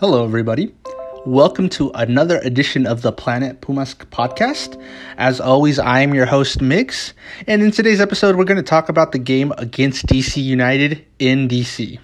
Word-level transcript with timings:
Hello, 0.00 0.24
everybody. 0.24 0.72
Welcome 1.26 1.68
to 1.70 1.90
another 1.92 2.38
edition 2.44 2.86
of 2.86 3.02
the 3.02 3.10
Planet 3.10 3.60
Pumas 3.60 3.96
podcast. 3.96 4.80
As 5.16 5.40
always, 5.40 5.80
I 5.80 6.02
am 6.02 6.14
your 6.14 6.24
host, 6.24 6.60
Migs, 6.60 7.14
and 7.48 7.62
in 7.62 7.72
today's 7.72 8.00
episode, 8.00 8.36
we're 8.36 8.44
going 8.44 8.58
to 8.58 8.62
talk 8.62 8.88
about 8.88 9.10
the 9.10 9.18
game 9.18 9.52
against 9.58 10.06
DC 10.06 10.40
United 10.40 11.04
in 11.18 11.48
DC. 11.48 11.98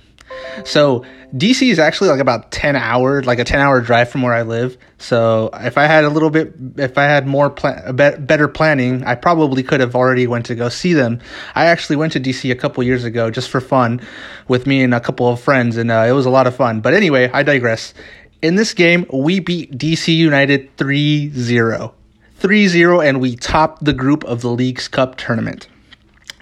So, 0.64 1.04
DC 1.34 1.68
is 1.70 1.78
actually 1.78 2.10
like 2.10 2.20
about 2.20 2.52
10 2.52 2.76
hours, 2.76 3.26
like 3.26 3.38
a 3.38 3.44
10 3.44 3.60
hour 3.60 3.80
drive 3.80 4.08
from 4.08 4.22
where 4.22 4.32
I 4.32 4.42
live. 4.42 4.78
So, 4.98 5.50
if 5.52 5.76
I 5.76 5.86
had 5.86 6.04
a 6.04 6.08
little 6.08 6.30
bit, 6.30 6.54
if 6.76 6.96
I 6.96 7.04
had 7.04 7.26
more, 7.26 7.50
plan, 7.50 7.96
better 7.96 8.48
planning, 8.48 9.02
I 9.04 9.16
probably 9.16 9.62
could 9.62 9.80
have 9.80 9.96
already 9.96 10.26
went 10.26 10.46
to 10.46 10.54
go 10.54 10.68
see 10.68 10.92
them. 10.92 11.20
I 11.54 11.66
actually 11.66 11.96
went 11.96 12.12
to 12.12 12.20
DC 12.20 12.50
a 12.50 12.54
couple 12.54 12.82
years 12.84 13.04
ago 13.04 13.30
just 13.30 13.50
for 13.50 13.60
fun 13.60 14.00
with 14.48 14.66
me 14.66 14.82
and 14.82 14.94
a 14.94 15.00
couple 15.00 15.28
of 15.28 15.40
friends, 15.40 15.76
and 15.76 15.90
uh, 15.90 16.06
it 16.08 16.12
was 16.12 16.26
a 16.26 16.30
lot 16.30 16.46
of 16.46 16.54
fun. 16.54 16.80
But 16.80 16.94
anyway, 16.94 17.30
I 17.32 17.42
digress. 17.42 17.94
In 18.40 18.56
this 18.56 18.74
game, 18.74 19.06
we 19.12 19.40
beat 19.40 19.76
DC 19.76 20.14
United 20.14 20.76
3 20.76 21.30
0. 21.30 21.94
3 22.36 22.68
0, 22.68 23.00
and 23.00 23.20
we 23.20 23.36
topped 23.36 23.84
the 23.84 23.92
group 23.92 24.22
of 24.24 24.42
the 24.42 24.50
Leagues 24.50 24.86
Cup 24.86 25.16
tournament. 25.16 25.68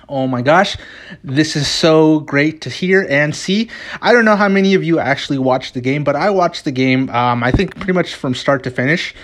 Oh 0.09 0.27
my 0.27 0.43
gosh, 0.43 0.77
this 1.23 1.57
is 1.57 1.69
so 1.69 2.21
great 2.21 2.61
to 2.63 2.71
hear 2.71 3.07
and 3.09 3.35
see. 3.35 3.71
I 4.01 4.13
don't 4.13 4.25
know 4.25 4.37
how 4.37 4.49
many 4.49 4.75
of 4.75 4.85
you 4.85 4.99
actually 4.99 5.39
watched 5.39 5.75
the 5.75 5.81
game, 5.81 6.05
but 6.05 6.17
I 6.17 6.31
watched 6.31 6.65
the 6.65 6.73
game, 6.73 7.09
um, 7.11 7.43
I 7.43 7.51
think 7.51 7.77
pretty 7.77 7.93
much 7.93 8.15
from 8.15 8.35
start 8.35 8.63
to 8.65 8.71
finish. 8.71 9.15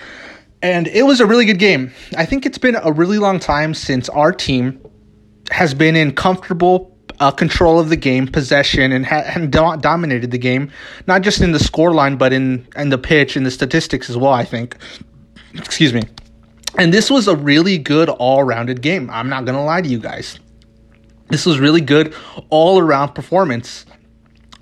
And 0.63 0.89
it 0.89 1.03
was 1.03 1.21
a 1.21 1.27
really 1.27 1.45
good 1.45 1.59
game. 1.59 1.93
I 2.17 2.25
think 2.25 2.47
it's 2.47 2.59
been 2.59 2.77
a 2.77 2.93
really 2.93 3.19
long 3.19 3.39
time 3.39 3.75
since 3.75 4.09
our 4.09 4.33
team 4.33 4.81
has 5.51 5.75
been 5.75 5.95
in 5.95 6.15
comfortable 6.15 6.97
uh, 7.21 7.31
control 7.31 7.79
of 7.79 7.89
the 7.89 7.97
game, 7.97 8.27
possession, 8.27 8.93
and, 8.93 9.07
ha- 9.07 9.25
and 9.35 9.53
do- 9.53 9.77
dominated 9.81 10.31
the 10.31 10.39
game, 10.39 10.71
not 11.07 11.23
just 11.23 11.41
in 11.41 11.53
the 11.53 11.59
scoreline, 11.59 12.19
but 12.19 12.33
in, 12.33 12.67
in 12.77 12.91
the 12.91 12.99
pitch 12.99 13.37
and 13.37 13.45
the 13.45 13.51
statistics 13.51 14.09
as 14.11 14.17
well, 14.17 14.33
I 14.33 14.45
think. 14.45 14.77
Excuse 15.55 15.93
me. 15.93 16.03
And 16.77 16.93
this 16.93 17.11
was 17.11 17.27
a 17.29 17.37
really 17.37 17.79
good 17.79 18.09
all 18.09 18.45
rounded 18.45 18.83
game. 18.83 19.11
I'm 19.11 19.29
not 19.29 19.45
going 19.45 19.57
to 19.57 19.63
lie 19.63 19.81
to 19.81 19.89
you 19.89 19.99
guys. 19.99 20.39
This 21.29 21.47
was 21.47 21.59
really 21.59 21.81
good 21.81 22.15
all 22.51 22.79
around 22.79 23.15
performance. 23.15 23.87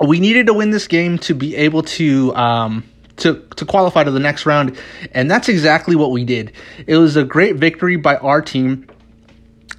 We 0.01 0.21
needed 0.21 0.47
to 0.47 0.55
win 0.55 0.71
this 0.71 0.89
game 0.89 1.19
to 1.21 1.35
be 1.35 1.57
able 1.57 1.83
to. 1.83 2.35
Um, 2.35 2.85
to, 3.19 3.43
to 3.57 3.65
qualify 3.65 4.05
to 4.05 4.11
the 4.11 4.21
next 4.21 4.45
round, 4.45 4.77
and 5.13 5.31
that's 5.31 5.49
exactly 5.49 5.97
what 5.97 6.11
we 6.11 6.23
did. 6.23 6.53
It 6.87 6.99
was 6.99 7.17
a 7.17 7.25
great 7.25 7.57
victory 7.57 7.97
by 7.97 8.17
our 8.17 8.43
team. 8.43 8.89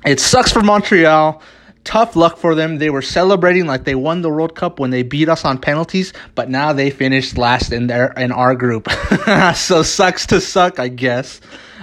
It 0.04 0.20
sucks 0.20 0.52
for 0.52 0.64
Montreal 0.64 1.40
tough 1.88 2.18
luck 2.18 2.38
for 2.38 2.54
them. 2.54 2.78
They 2.78 2.90
were 2.90 3.02
celebrating 3.02 3.66
like 3.66 3.86
they 3.86 3.96
won 3.96 4.22
the 4.22 4.30
World 4.30 4.56
Cup 4.56 4.78
when 4.78 4.92
they 4.92 5.04
beat 5.04 5.30
us 5.30 5.46
on 5.46 5.58
penalties, 5.58 6.12
but 6.36 6.50
now 6.50 6.74
they 6.74 6.90
finished 6.90 7.38
last 7.38 7.72
in 7.72 7.88
their 7.88 8.08
in 8.18 8.32
our 8.34 8.56
group. 8.56 8.90
so 9.56 9.82
sucks 9.84 10.28
to 10.28 10.42
suck, 10.42 10.80
I 10.80 10.90
guess. 10.90 11.40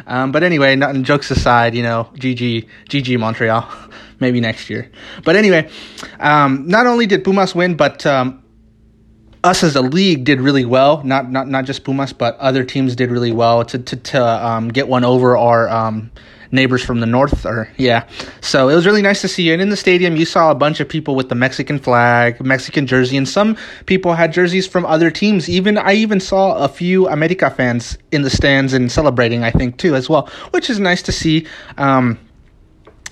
Um, 0.06 0.30
but 0.30 0.42
anyway, 0.42 0.76
nothing 0.76 1.04
jokes 1.04 1.30
aside, 1.30 1.74
you 1.74 1.82
know, 1.82 2.10
GG, 2.16 2.68
GG 2.90 3.18
Montreal, 3.18 3.66
maybe 4.24 4.40
next 4.40 4.70
year. 4.70 4.90
But 5.22 5.36
anyway, 5.36 5.68
um, 6.18 6.66
not 6.66 6.86
only 6.86 7.06
did 7.06 7.24
Pumas 7.24 7.54
win, 7.54 7.76
but 7.76 8.06
um, 8.06 8.42
us 9.44 9.62
as 9.62 9.76
a 9.76 9.82
league 9.82 10.24
did 10.24 10.40
really 10.40 10.64
well. 10.64 11.04
Not 11.04 11.30
not 11.30 11.46
not 11.46 11.66
just 11.66 11.84
Pumas, 11.84 12.14
but 12.14 12.36
other 12.38 12.64
teams 12.64 12.96
did 12.96 13.10
really 13.10 13.32
well 13.32 13.64
to 13.66 13.78
to, 13.78 13.96
to 13.96 14.46
um, 14.46 14.68
get 14.68 14.88
one 14.88 15.04
over 15.04 15.36
our 15.36 15.68
um, 15.68 16.10
neighbors 16.54 16.84
from 16.84 17.00
the 17.00 17.06
north 17.06 17.44
or 17.44 17.68
yeah 17.76 18.06
so 18.40 18.68
it 18.68 18.76
was 18.76 18.86
really 18.86 19.02
nice 19.02 19.20
to 19.20 19.26
see 19.26 19.42
you 19.42 19.52
and 19.52 19.60
in 19.60 19.70
the 19.70 19.76
stadium 19.76 20.14
you 20.14 20.24
saw 20.24 20.52
a 20.52 20.54
bunch 20.54 20.78
of 20.78 20.88
people 20.88 21.16
with 21.16 21.28
the 21.28 21.34
mexican 21.34 21.80
flag 21.80 22.40
mexican 22.44 22.86
jersey 22.86 23.16
and 23.16 23.28
some 23.28 23.56
people 23.86 24.14
had 24.14 24.32
jerseys 24.32 24.64
from 24.64 24.86
other 24.86 25.10
teams 25.10 25.48
even 25.48 25.76
i 25.76 25.92
even 25.92 26.20
saw 26.20 26.54
a 26.54 26.68
few 26.68 27.08
america 27.08 27.50
fans 27.50 27.98
in 28.12 28.22
the 28.22 28.30
stands 28.30 28.72
and 28.72 28.92
celebrating 28.92 29.42
i 29.42 29.50
think 29.50 29.76
too 29.78 29.96
as 29.96 30.08
well 30.08 30.30
which 30.52 30.70
is 30.70 30.78
nice 30.78 31.02
to 31.02 31.10
see 31.10 31.44
um, 31.76 32.16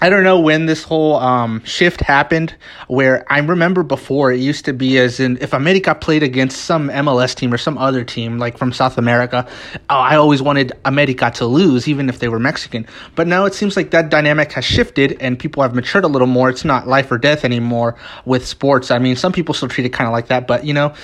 I 0.02 0.10
don't 0.10 0.24
know 0.24 0.40
when 0.40 0.66
this 0.66 0.82
whole 0.82 1.14
um, 1.14 1.62
shift 1.62 2.00
happened. 2.00 2.56
Where 2.88 3.24
I 3.32 3.38
remember 3.38 3.84
before, 3.84 4.32
it 4.32 4.40
used 4.40 4.64
to 4.64 4.72
be 4.72 4.98
as 4.98 5.20
in 5.20 5.38
if 5.40 5.52
America 5.52 5.94
played 5.94 6.24
against 6.24 6.62
some 6.62 6.88
MLS 6.88 7.36
team 7.36 7.54
or 7.54 7.56
some 7.56 7.78
other 7.78 8.02
team 8.02 8.36
like 8.38 8.58
from 8.58 8.72
South 8.72 8.98
America, 8.98 9.46
oh, 9.78 9.94
I 9.94 10.16
always 10.16 10.42
wanted 10.42 10.72
America 10.84 11.30
to 11.36 11.46
lose, 11.46 11.86
even 11.86 12.08
if 12.08 12.18
they 12.18 12.26
were 12.26 12.40
Mexican. 12.40 12.84
But 13.14 13.28
now 13.28 13.44
it 13.44 13.54
seems 13.54 13.76
like 13.76 13.92
that 13.92 14.08
dynamic 14.08 14.50
has 14.54 14.64
shifted 14.64 15.18
and 15.20 15.38
people 15.38 15.62
have 15.62 15.72
matured 15.72 16.02
a 16.02 16.08
little 16.08 16.26
more. 16.26 16.50
It's 16.50 16.64
not 16.64 16.88
life 16.88 17.12
or 17.12 17.18
death 17.18 17.44
anymore 17.44 17.94
with 18.24 18.44
sports. 18.44 18.90
I 18.90 18.98
mean, 18.98 19.14
some 19.14 19.30
people 19.30 19.54
still 19.54 19.68
treat 19.68 19.86
it 19.86 19.90
kind 19.90 20.08
of 20.08 20.12
like 20.12 20.26
that, 20.26 20.48
but 20.48 20.66
you 20.66 20.74
know, 20.74 20.94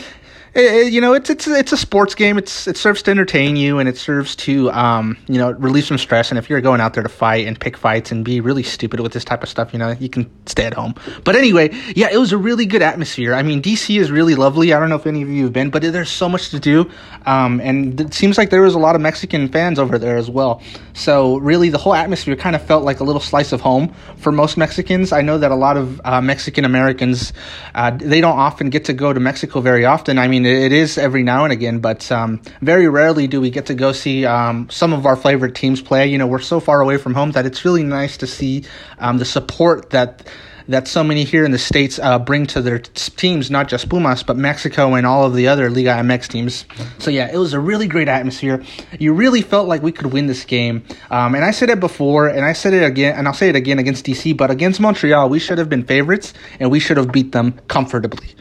it, 0.59 0.93
you 0.93 1.01
know, 1.01 1.15
it's 1.15 1.31
it's 1.31 1.47
it's 1.47 1.73
a 1.73 1.77
sports 1.77 2.15
game. 2.15 2.37
It's 2.37 2.67
it 2.67 2.77
serves 2.77 3.03
to 3.03 3.11
entertain 3.11 3.57
you 3.57 3.79
and 3.79 3.89
it 3.89 3.97
serves 3.97 4.35
to 4.37 4.71
um 4.73 5.17
you 5.29 5.39
know 5.39 5.53
relieve 5.53 5.85
some 5.85 5.99
stress. 5.99 6.31
And 6.31 6.39
if 6.39 6.51
you're 6.51 6.61
going 6.61 6.81
out 6.81 6.95
there 6.95 7.03
to 7.03 7.09
fight 7.09 7.47
and 7.47 7.59
pick 7.59 7.77
fights 7.77 8.11
and 8.11 8.25
be 8.25 8.41
really 8.41 8.63
stupid 8.63 9.01
with 9.01 9.13
this 9.13 9.25
type 9.25 9.43
of 9.43 9.49
stuff, 9.49 9.73
you 9.73 9.79
know, 9.79 9.91
you 9.93 10.09
can 10.09 10.31
stay 10.47 10.65
at 10.65 10.75
home. 10.75 10.95
But 11.25 11.37
anyway, 11.37 11.71
yeah, 11.95 12.09
it 12.11 12.19
was 12.19 12.33
a 12.33 12.39
really 12.39 12.67
good 12.67 12.83
atmosphere. 12.83 13.35
I 13.35 13.43
mean, 13.43 13.63
DC 13.63 13.99
is 13.99 14.11
really 14.11 14.35
lovely. 14.35 14.73
I 14.73 14.81
don't 14.81 14.89
know 14.89 14.97
if 14.97 15.07
any 15.07 15.23
of 15.23 15.29
you 15.29 15.45
have 15.45 15.53
been, 15.53 15.71
but 15.71 15.83
there's 15.83 16.11
so 16.11 16.29
much 16.29 16.51
to 16.51 16.59
do. 16.59 16.91
Um, 17.27 17.61
and 17.61 18.01
it 18.01 18.15
seems 18.15 18.37
like 18.39 18.51
there 18.51 18.63
was 18.63 18.75
a 18.75 18.79
lot 18.79 18.95
of 18.95 19.01
Mexican 19.01 19.49
fans 19.49 19.79
over 19.79 19.99
there 19.99 20.17
as 20.17 20.29
well. 20.29 20.63
So 20.99 21.37
really, 21.37 21.69
the 21.69 21.79
whole 21.79 21.95
atmosphere 21.95 22.35
kind 22.35 22.57
of 22.57 22.63
felt 22.63 22.83
like 22.83 22.99
a 22.99 23.05
little 23.05 23.21
slice 23.21 23.53
of 23.53 23.61
home 23.61 23.95
for 24.17 24.33
most 24.33 24.57
Mexicans. 24.57 25.13
I 25.13 25.23
know 25.23 25.39
that 25.39 25.53
a 25.53 25.55
lot 25.55 25.77
of 25.77 26.01
uh, 26.05 26.21
Mexican 26.21 26.65
Americans 26.65 27.33
uh, 27.75 27.93
they 27.93 28.21
don't 28.21 28.39
often 28.39 28.69
get 28.69 28.87
to 28.87 28.93
go 28.93 29.13
to 29.13 29.21
Mexico 29.21 29.61
very 29.61 29.85
often. 29.85 30.19
I 30.19 30.27
mean 30.27 30.45
it 30.45 30.73
is 30.73 30.99
every 30.99 31.23
now 31.23 31.45
and 31.45 31.53
again, 31.53 31.79
but 31.79 32.11
um, 32.11 32.41
very 32.63 32.89
rarely 32.89 33.29
do 33.29 33.41
we 33.41 33.51
get 33.51 33.67
to 33.67 33.75
go 33.75 33.93
see 33.93 34.27
um, 34.27 34.69
some 34.71 34.93
of 34.93 35.07
our 35.07 35.17
favorite 35.17 35.55
teams 35.55 35.81
play. 35.81 36.09
You 36.09 36.19
know, 36.19 36.27
we're 36.27 36.41
so 36.41 36.59
far 36.59 36.81
away 36.81 36.97
from 36.97 37.15
home 37.15 37.31
that 37.33 37.47
it's 37.47 37.65
really 37.65 37.85
nice 37.85 38.17
to 38.19 38.27
see 38.27 38.65
um, 38.99 39.19
the 39.19 39.25
support 39.25 39.91
that 39.91 40.27
that 40.69 40.87
so 40.87 41.03
many 41.03 41.25
here 41.25 41.45
in 41.45 41.51
the 41.51 41.59
states 41.59 41.99
uh, 41.99 42.19
bring 42.19 42.47
to 42.47 42.61
their 42.61 42.79
teams, 42.79 43.51
not 43.51 43.69
just 43.69 43.89
Pumas, 43.89 44.23
but 44.23 44.37
Mexico 44.37 44.95
and 44.95 45.07
all 45.07 45.25
of 45.25 45.35
the 45.35 45.49
other 45.49 45.71
Liga 45.71 45.95
MX 45.95 46.29
teams. 46.29 46.67
So 46.99 47.11
yeah, 47.11 47.31
it 47.33 47.39
was 47.39 47.55
a 47.55 47.61
really 47.61 47.87
great 47.87 48.09
atmosphere. 48.09 48.63
You 48.99 49.15
really 49.15 49.41
felt 49.41 49.67
like 49.67 49.83
we 49.83 49.93
could 49.93 50.13
win 50.13 50.27
this 50.27 50.45
game. 50.45 50.85
Um, 51.11 51.35
and 51.35 51.45
I 51.45 51.53
said 51.53 51.71
it 51.71 51.81
before, 51.81 52.29
and 52.29 52.45
I 52.45 52.53
said 52.53 52.75
it 52.75 52.85
again, 52.85 53.17
and 53.17 53.27
I'll 53.27 53.35
say 53.35 53.49
it 53.49 53.57
again 53.57 53.79
against 53.79 54.05
DC. 54.05 54.37
But 54.37 54.51
against 54.51 54.79
Montreal, 54.79 55.31
we 55.31 55.39
should 55.39 55.57
have 55.59 55.71
been 55.71 55.85
favorites, 55.85 56.35
and 56.61 56.71
we 56.71 56.81
should 56.81 56.99
have 56.99 57.11
beat 57.13 57.33
them 57.33 57.59
comfortably. 57.69 58.35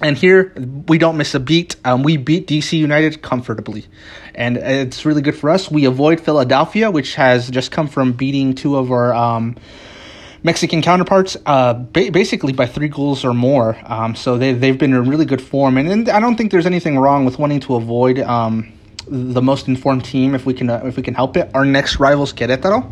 And 0.00 0.16
here 0.16 0.52
we 0.88 0.98
don't 0.98 1.16
miss 1.16 1.34
a 1.34 1.40
beat. 1.40 1.76
Um, 1.84 2.02
we 2.02 2.16
beat 2.16 2.48
DC 2.48 2.76
United 2.76 3.22
comfortably, 3.22 3.86
and 4.34 4.56
it's 4.56 5.04
really 5.04 5.22
good 5.22 5.36
for 5.36 5.48
us. 5.48 5.70
We 5.70 5.84
avoid 5.84 6.20
Philadelphia, 6.20 6.90
which 6.90 7.14
has 7.14 7.48
just 7.50 7.70
come 7.70 7.86
from 7.86 8.12
beating 8.12 8.54
two 8.54 8.76
of 8.76 8.90
our 8.90 9.14
um, 9.14 9.56
Mexican 10.44 10.82
counterparts, 10.82 11.36
uh, 11.46 11.74
ba- 11.74 12.10
basically 12.10 12.52
by 12.52 12.66
three 12.66 12.88
goals 12.88 13.24
or 13.24 13.32
more. 13.32 13.76
Um, 13.84 14.14
so 14.14 14.36
they 14.36 14.52
they've 14.52 14.78
been 14.78 14.92
in 14.92 15.08
really 15.08 15.24
good 15.24 15.40
form, 15.40 15.78
and, 15.78 15.88
and, 15.88 16.08
I 16.08 16.18
don't 16.18 16.36
think 16.36 16.50
there's 16.50 16.66
anything 16.66 16.98
wrong 16.98 17.24
with 17.24 17.38
wanting 17.38 17.60
to 17.60 17.76
avoid 17.76 18.18
um, 18.18 18.72
the 19.06 19.42
most 19.42 19.68
informed 19.68 20.04
team 20.04 20.34
if 20.34 20.44
we 20.44 20.54
can 20.54 20.68
uh, 20.68 20.82
if 20.84 20.96
we 20.96 21.02
can 21.02 21.14
help 21.14 21.36
it. 21.36 21.50
Our 21.54 21.64
next 21.64 22.00
rivals 22.00 22.32
Querétaro. 22.32 22.82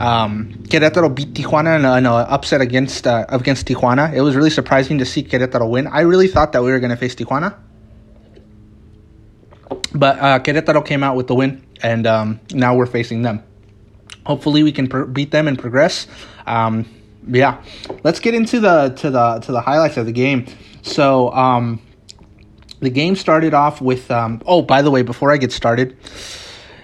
Um, 0.00 0.54
Querétaro 0.68 1.12
beat 1.12 1.34
Tijuana 1.34 1.78
in 1.78 1.84
an 1.84 2.06
upset 2.06 2.60
against 2.60 3.06
uh, 3.06 3.26
against 3.28 3.66
Tijuana. 3.66 4.14
It 4.14 4.20
was 4.20 4.36
really 4.36 4.50
surprising 4.50 4.98
to 4.98 5.04
see 5.04 5.24
Querétaro 5.24 5.68
win. 5.68 5.88
I 5.88 6.02
really 6.02 6.28
thought 6.28 6.52
that 6.52 6.62
we 6.62 6.70
were 6.70 6.78
going 6.78 6.90
to 6.90 6.96
face 6.96 7.16
Tijuana, 7.16 7.56
but 9.92 10.18
uh, 10.20 10.38
Querétaro 10.38 10.86
came 10.86 11.02
out 11.02 11.16
with 11.16 11.26
the 11.26 11.34
win, 11.34 11.66
and 11.82 12.06
um, 12.06 12.40
now 12.52 12.76
we're 12.76 12.86
facing 12.86 13.22
them. 13.22 13.42
Hopefully, 14.26 14.62
we 14.62 14.72
can 14.72 14.88
pr- 14.88 15.02
beat 15.04 15.30
them 15.30 15.48
and 15.48 15.58
progress. 15.58 16.06
Um, 16.46 16.86
yeah, 17.26 17.62
let's 18.02 18.20
get 18.20 18.34
into 18.34 18.60
the 18.60 18.90
to 18.98 19.10
the 19.10 19.40
to 19.40 19.52
the 19.52 19.60
highlights 19.60 19.96
of 19.96 20.06
the 20.06 20.12
game. 20.12 20.46
So. 20.82 21.32
Um, 21.32 21.80
the 22.82 22.90
game 22.90 23.14
started 23.14 23.54
off 23.54 23.80
with 23.80 24.10
um, 24.10 24.42
oh 24.44 24.60
by 24.60 24.82
the 24.82 24.90
way 24.90 25.02
before 25.02 25.32
i 25.32 25.36
get 25.36 25.52
started 25.52 25.96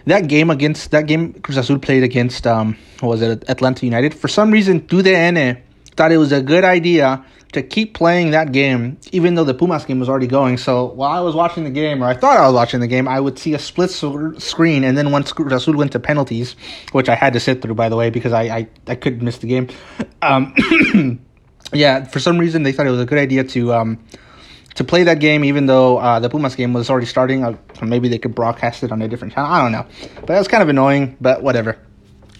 that 0.07 0.29
game 0.29 0.49
against 0.49 0.93
that 0.93 1.07
game 1.07 1.35
cruz 1.35 1.59
azul 1.59 1.79
played 1.79 2.05
against 2.05 2.47
um, 2.47 2.77
was 3.03 3.21
it 3.21 3.45
atlanta 3.49 3.85
united 3.85 4.15
for 4.15 4.29
some 4.29 4.51
reason 4.51 4.81
TUDN 4.81 5.61
thought 5.97 6.13
it 6.13 6.17
was 6.17 6.31
a 6.31 6.41
good 6.41 6.65
idea 6.65 7.25
to 7.53 7.63
keep 7.63 7.95
playing 7.95 8.31
that 8.33 8.53
game 8.53 8.99
even 9.13 9.35
though 9.35 9.45
the 9.45 9.55
pumas 9.55 9.85
game 9.85 9.99
was 9.99 10.09
already 10.09 10.27
going 10.27 10.59
so 10.59 10.87
while 10.87 11.17
i 11.17 11.21
was 11.21 11.35
watching 11.35 11.65
the 11.65 11.71
game 11.71 12.03
or 12.03 12.07
i 12.07 12.15
thought 12.15 12.37
i 12.37 12.47
was 12.47 12.55
watching 12.55 12.81
the 12.81 12.87
game 12.87 13.09
i 13.09 13.19
would 13.19 13.39
see 13.39 13.55
a 13.55 13.59
split 13.59 13.91
screen 13.91 14.85
and 14.85 14.99
then 14.99 15.11
once 15.11 15.33
cruz 15.33 15.53
azul 15.53 15.77
went 15.77 15.93
to 15.93 16.01
penalties 16.01 16.57
which 16.93 17.09
i 17.09 17.15
had 17.15 17.33
to 17.33 17.41
sit 17.41 17.63
through 17.63 17.75
by 17.75 17.89
the 17.89 17.97
way 17.97 18.11
because 18.11 18.33
i 18.33 18.43
i, 18.43 18.69
I 18.87 18.95
couldn't 18.95 19.23
miss 19.23 19.39
the 19.39 19.47
game 19.47 19.69
um, 20.23 20.55
yeah 21.73 22.05
for 22.05 22.21
some 22.21 22.39
reason 22.39 22.63
they 22.63 22.73
thought 22.73 22.87
it 22.87 22.91
was 22.91 23.01
a 23.01 23.07
good 23.07 23.19
idea 23.19 23.45
to 23.45 23.73
um, 23.73 23.99
to 24.79 24.85
play 24.85 25.03
that 25.03 25.19
game, 25.19 25.45
even 25.45 25.67
though 25.67 25.99
uh, 25.99 26.21
the 26.21 26.31
Pumas 26.31 26.55
game 26.55 26.73
was 26.73 26.89
already 26.89 27.07
starting. 27.07 27.43
Uh, 27.43 27.57
maybe 27.83 28.09
they 28.09 28.19
could 28.19 28.33
broadcast 28.33 28.85
it 28.85 28.93
on 28.93 29.03
a 29.03 29.09
different 29.09 29.35
channel. 29.35 29.51
I 29.51 29.61
don't 29.61 29.73
know, 29.73 29.85
but 30.21 30.29
that 30.29 30.39
was 30.39 30.47
kind 30.47 30.63
of 30.63 30.69
annoying. 30.69 31.17
But 31.21 31.43
whatever. 31.43 31.77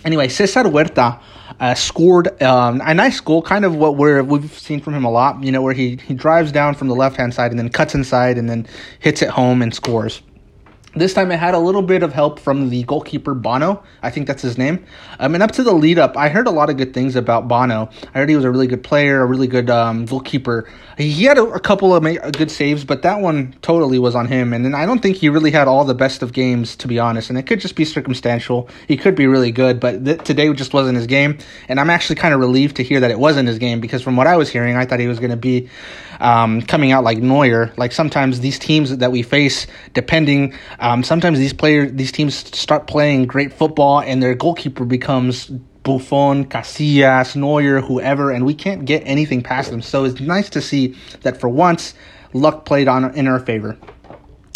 Anyway, 0.05 0.29
Cesar 0.29 0.63
Huerta 0.63 1.21
uh, 1.61 1.75
scored 1.75 2.41
um, 2.43 2.81
a 2.85 2.95
nice 2.95 3.21
goal, 3.21 3.43
kind 3.43 3.65
of 3.65 3.75
what 3.75 3.97
we're, 3.97 4.23
we've 4.23 4.53
seen 4.59 4.81
from 4.81 4.95
him 4.95 5.05
a 5.05 5.11
lot, 5.11 5.43
you 5.43 5.53
know, 5.53 5.63
where 5.63 5.75
he, 5.75 5.97
he 5.97 6.15
drives 6.15 6.53
down 6.53 6.75
from 6.75 6.89
the 6.89 6.95
left 6.95 7.17
hand 7.17 7.35
side 7.35 7.51
and 7.51 7.59
then 7.59 7.69
cuts 7.69 7.95
inside 7.95 8.39
and 8.39 8.49
then 8.49 8.67
hits 9.01 9.23
it 9.23 9.31
home 9.31 9.63
and 9.63 9.75
scores. 9.75 10.23
This 10.95 11.13
time 11.13 11.31
it 11.31 11.39
had 11.39 11.55
a 11.55 11.59
little 11.59 11.83
bit 11.83 12.03
of 12.03 12.15
help 12.15 12.41
from 12.41 12.71
the 12.71 12.83
goalkeeper 12.85 13.35
Bono. 13.35 13.83
I 14.03 14.11
think 14.11 14.27
that's 14.27 14.41
his 14.41 14.57
name. 14.57 14.87
Um, 15.19 15.35
and 15.35 15.43
up 15.43 15.53
to 15.53 15.63
the 15.63 15.73
lead 15.73 15.99
up, 15.99 16.17
I 16.17 16.31
heard 16.31 16.47
a 16.47 16.51
lot 16.51 16.71
of 16.71 16.79
good 16.79 16.95
things 16.95 17.15
about 17.15 17.47
Bono. 17.47 17.91
I 18.15 18.19
heard 18.19 18.29
he 18.31 18.37
was 18.37 18.45
a 18.47 18.51
really 18.51 18.67
good 18.67 18.83
player, 18.83 19.21
a 19.21 19.27
really 19.27 19.49
good 19.49 19.69
um, 19.69 20.07
goalkeeper. 20.07 20.69
He 20.97 21.25
had 21.25 21.37
a, 21.37 21.45
a 21.45 21.61
couple 21.61 21.95
of 21.95 22.03
ma- 22.03 22.31
good 22.31 22.51
saves, 22.51 22.85
but 22.85 23.03
that 23.03 23.21
one 23.21 23.55
totally 23.61 23.99
was 23.99 24.15
on 24.15 24.27
him. 24.27 24.55
And 24.55 24.65
then 24.65 24.75
I 24.75 24.87
don't 24.87 25.01
think 25.01 25.19
he 25.19 25.29
really 25.29 25.51
had 25.51 25.69
all 25.69 25.85
the 25.85 25.95
best 25.95 26.23
of 26.23 26.33
games, 26.33 26.75
to 26.77 26.89
be 26.89 26.99
honest. 26.99 27.29
And 27.29 27.39
it 27.39 27.43
could 27.43 27.61
just 27.61 27.77
be 27.77 27.85
circumstantial. 27.85 28.71
He 28.87 28.97
could 28.97 29.15
be 29.15 29.27
really 29.27 29.53
good, 29.53 29.81
but 29.81 30.05
th- 30.05 30.25
today 30.25 30.51
just 30.55 30.73
wasn't 30.73 30.97
his 30.97 31.07
game. 31.07 31.37
And 31.69 31.79
I'm 31.79 31.91
actually 31.91 32.17
kind 32.17 32.33
of 32.33 32.41
relieved 32.41 32.77
to 32.77 32.83
hear 32.83 33.01
that 33.01 33.11
it 33.11 33.19
wasn't 33.19 33.47
his 33.47 33.59
game 33.59 33.81
because 33.81 34.03
from 34.03 34.17
what 34.17 34.27
I 34.27 34.37
was 34.37 34.49
hearing, 34.49 34.77
I 34.77 34.87
thought 34.87 35.01
he 35.01 35.07
was 35.07 35.19
going 35.19 35.31
to 35.31 35.37
be 35.37 35.69
um, 36.21 36.63
coming 36.63 36.93
out 36.93 37.05
like 37.05 37.19
Neuer. 37.19 37.73
Like 37.77 37.93
sometimes 37.93 38.41
these 38.41 38.59
teams 38.59 38.97
that 38.97 39.13
we 39.13 39.23
face, 39.23 39.67
depending, 39.95 40.55
um, 40.79 41.03
sometimes 41.03 41.39
these 41.39 41.53
players, 41.53 41.93
these 41.93 42.13
teams 42.13 42.35
start 42.35 42.87
playing 42.87 43.27
great 43.27 43.53
football, 43.53 44.01
and 44.01 44.23
their 44.23 44.35
goalkeeper 44.35 44.85
becomes 44.85 45.51
Buffon, 45.83 46.45
Casillas, 46.45 47.35
Neuer, 47.35 47.81
whoever, 47.81 48.31
and 48.31 48.45
we 48.45 48.55
can't 48.55 48.85
get 48.85 49.03
anything 49.07 49.43
past 49.43 49.71
them. 49.71 49.81
So 49.81 50.05
it's 50.05 50.21
nice 50.21 50.51
to 50.51 50.61
see 50.61 50.97
that 51.23 51.41
for 51.41 51.49
once, 51.49 51.95
luck 52.33 52.65
played 52.65 52.89
on 52.89 53.15
in 53.15 53.27
our 53.27 53.41
favor. 53.41 53.79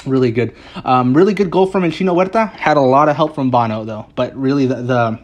Really 0.05 0.33
good, 0.33 0.55
um, 0.85 1.15
really 1.17 1.33
good 1.33 1.51
goal 1.51 1.67
from 1.67 1.89
Chino 1.91 2.13
Huerta. 2.13 2.51
Had 2.51 2.77
a 2.77 2.81
lot 2.81 3.09
of 3.09 3.15
help 3.15 3.37
from 3.37 3.51
Bono 3.51 3.85
though, 3.85 4.07
but 4.17 4.37
really 4.37 4.67
the, 4.67 4.83
the 4.83 5.19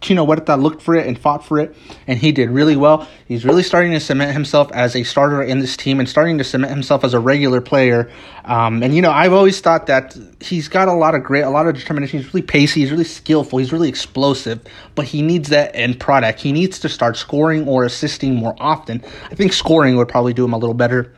Chino 0.00 0.26
Huerta 0.26 0.56
looked 0.60 0.82
for 0.82 0.96
it 0.96 1.06
and 1.06 1.16
fought 1.16 1.44
for 1.44 1.60
it, 1.60 1.76
and 2.08 2.18
he 2.18 2.32
did 2.32 2.50
really 2.50 2.74
well. 2.74 3.06
He's 3.28 3.44
really 3.44 3.62
starting 3.62 3.92
to 3.92 4.00
cement 4.00 4.32
himself 4.32 4.72
as 4.72 4.96
a 4.96 5.04
starter 5.04 5.40
in 5.42 5.60
this 5.60 5.76
team 5.76 6.00
and 6.00 6.08
starting 6.08 6.38
to 6.38 6.44
cement 6.44 6.72
himself 6.72 7.04
as 7.04 7.14
a 7.14 7.20
regular 7.20 7.60
player. 7.60 8.10
Um, 8.44 8.82
and 8.82 8.96
you 8.96 9.02
know, 9.02 9.12
I've 9.12 9.32
always 9.32 9.60
thought 9.60 9.86
that 9.86 10.16
he's 10.40 10.66
got 10.66 10.88
a 10.88 10.92
lot 10.92 11.14
of 11.14 11.22
great, 11.22 11.42
a 11.42 11.50
lot 11.50 11.68
of 11.68 11.76
determination. 11.76 12.18
He's 12.18 12.34
really 12.34 12.42
pacey. 12.42 12.80
He's 12.80 12.90
really 12.90 13.04
skillful. 13.04 13.60
He's 13.60 13.72
really 13.72 13.88
explosive. 13.88 14.60
But 14.96 15.06
he 15.06 15.22
needs 15.22 15.50
that 15.50 15.70
end 15.72 16.00
product. 16.00 16.40
He 16.40 16.50
needs 16.50 16.80
to 16.80 16.88
start 16.88 17.16
scoring 17.16 17.68
or 17.68 17.84
assisting 17.84 18.34
more 18.34 18.56
often. 18.58 19.04
I 19.30 19.36
think 19.36 19.52
scoring 19.52 19.96
would 19.96 20.08
probably 20.08 20.34
do 20.34 20.44
him 20.44 20.52
a 20.52 20.58
little 20.58 20.74
better. 20.74 21.14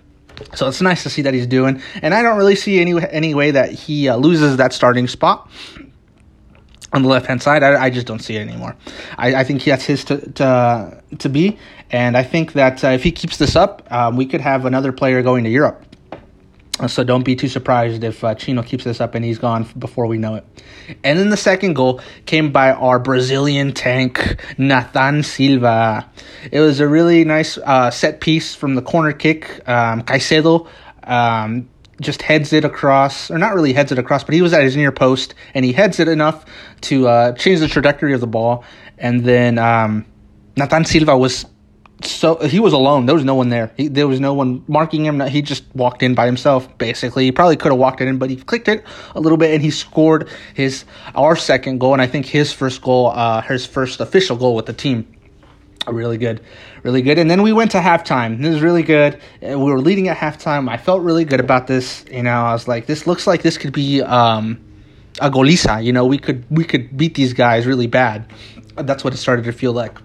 So 0.55 0.69
it's 0.69 0.82
nice 0.82 1.02
to 1.05 1.11
see 1.11 1.23
that 1.23 1.34
he's 1.34 1.46
doing, 1.46 1.82
and 2.00 2.14
I 2.14 2.23
don't 2.23 2.38
really 2.38 2.56
see 2.56 2.81
any 2.81 2.94
any 3.11 3.34
way 3.34 3.50
that 3.50 3.73
he 3.73 4.08
uh, 4.08 4.16
loses 4.16 4.56
that 4.56 4.73
starting 4.73 5.06
spot 5.06 5.50
on 6.92 7.02
the 7.02 7.08
left 7.08 7.26
hand 7.26 7.42
side. 7.42 7.62
I, 7.62 7.84
I, 7.84 7.90
just 7.90 8.06
don't 8.06 8.19
see 8.19 8.37
it 8.37 8.40
anymore. 8.40 8.76
I, 9.16 9.37
I 9.37 9.44
think 9.44 9.62
that's 9.64 9.84
his 9.84 10.04
to, 10.06 10.19
to 10.32 11.02
to 11.19 11.28
be, 11.28 11.58
and 11.90 12.16
I 12.16 12.22
think 12.22 12.54
that 12.54 12.82
uh, 12.84 12.88
if 12.88 13.02
he 13.02 13.12
keeps 13.12 13.37
this 13.37 13.56
up, 13.56 13.87
um, 13.90 14.16
we 14.16 14.26
could 14.26 14.40
have 14.40 14.66
another 14.66 14.92
player 14.92 15.22
going 15.22 15.44
to 15.44 15.50
Europe. 15.50 15.84
So 16.88 17.04
don't 17.04 17.25
be 17.25 17.37
too 17.37 17.48
surprised 17.48 18.04
if 18.04 18.25
uh, 18.25 18.34
Chino 18.34 18.62
keeps 18.62 18.84
this 18.84 19.00
up 19.00 19.14
and 19.14 19.22
he's 19.22 19.38
gone 19.38 19.66
before 19.78 20.06
we 20.06 20.16
know 20.16 20.37
it. 20.37 20.46
And 21.04 21.19
then 21.19 21.28
the 21.28 21.37
second 21.37 21.75
goal 21.75 22.00
came 22.25 22.52
by 22.52 22.72
our 22.72 22.98
Brazilian 22.98 23.72
tank, 23.72 24.40
Nathan 24.56 25.22
Silva. 25.22 26.08
It 26.50 26.60
was 26.60 26.81
a 26.81 26.88
really 26.88 27.25
nice 27.25 27.58
uh, 27.58 27.90
set 27.90 28.20
piece 28.20 28.54
from 28.54 28.76
the 28.76 28.82
corner 28.82 29.12
kick. 29.12 29.60
Um, 29.69 30.02
Caicedo 30.02 30.69
um, 31.04 31.69
just 32.00 32.23
heads 32.23 32.52
it 32.52 32.64
across, 32.64 33.31
or 33.31 33.38
not 33.38 33.55
really 33.55 33.73
heads 33.73 33.93
it 33.93 33.99
across, 33.99 34.25
but 34.25 34.35
he 34.35 34.43
was 34.43 34.52
at 34.52 34.62
his 34.62 34.76
near 34.76 34.93
post 34.93 35.35
and 35.55 35.64
he 35.64 35.73
heads 35.73 36.00
it 36.00 36.08
enough 36.08 36.44
to 36.82 37.06
uh, 37.06 37.32
change 37.32 37.61
the 37.61 37.69
trajectory 37.69 38.14
of 38.14 38.20
the 38.20 38.26
ball. 38.26 38.64
And 38.99 39.25
then 39.25 39.58
um, 39.58 40.06
Nathan 40.56 40.85
Silva 40.85 41.17
was 41.17 41.47
so 42.02 42.37
he 42.37 42.61
was 42.61 42.73
alone. 42.73 43.06
There 43.06 43.14
was 43.14 43.25
no 43.25 43.35
one 43.35 43.50
there. 43.50 43.73
He, 43.76 43.88
there 43.88 44.08
was 44.08 44.20
no 44.20 44.32
one 44.35 44.64
marking 44.67 45.05
him. 45.05 45.20
He 45.20 45.43
just 45.43 45.64
walked 45.75 46.02
in 46.02 46.14
by 46.14 46.26
himself. 46.26 46.79
Basically, 46.79 47.25
he 47.25 47.32
probably 47.32 47.56
could 47.56 47.73
have 47.73 47.79
walked 47.79 48.00
it 48.00 48.08
in, 48.08 48.19
but 48.19 48.31
he 48.31 48.37
clicked 48.37 48.69
it 48.69 48.85
a 49.14 49.20
little 49.20 49.38
bit 49.38 49.52
and 49.52 49.62
he 49.62 49.70
scored 49.70 50.29
his 50.55 50.85
our 51.14 51.37
second 51.37 51.79
goal, 51.79 51.93
and 51.93 52.02
I 52.02 52.06
think 52.06 52.26
his 52.26 52.52
first 52.52 52.81
goal, 52.82 53.08
uh, 53.08 53.43
his 53.43 53.67
first 53.67 54.00
official 54.00 54.37
goal 54.37 54.55
with 54.55 54.67
the 54.67 54.73
team. 54.73 55.06
Really 55.87 56.19
good, 56.19 56.43
really 56.82 57.03
good. 57.03 57.19
And 57.19 57.31
then 57.31 57.43
we 57.43 57.53
went 57.53 57.71
to 57.73 57.79
halftime. 57.79 58.41
This 58.41 58.55
is 58.56 58.62
really 58.62 58.82
good. 58.82 59.15
Uh, 59.43 59.59
we 59.59 59.71
were 59.71 59.81
leading 59.81 60.09
at 60.09 60.17
halftime. 60.17 60.69
I 60.69 60.77
felt 60.77 61.03
really 61.03 61.25
good 61.25 61.41
about 61.41 61.67
this. 61.67 62.05
You 62.11 62.23
know, 62.23 62.31
I 62.31 62.53
was 62.53 62.69
like, 62.69 62.87
this 62.87 63.06
looks 63.06 63.27
like 63.27 63.43
this 63.43 63.59
could 63.59 63.73
be 63.73 64.03
um, 64.03 64.61
a 65.21 65.31
goliza. 65.31 65.85
You 65.85 65.93
know, 65.93 66.06
we 66.06 66.19
could 66.19 66.44
we 66.50 66.65
could 66.65 66.97
beat 66.97 67.15
these 67.15 67.32
guys 67.32 67.67
really 67.67 67.87
bad. 67.87 68.27
That's 68.77 69.05
what 69.05 69.15
it 69.15 69.19
started 69.19 69.44
to 69.44 69.53
feel 69.53 69.73
like. 69.73 69.99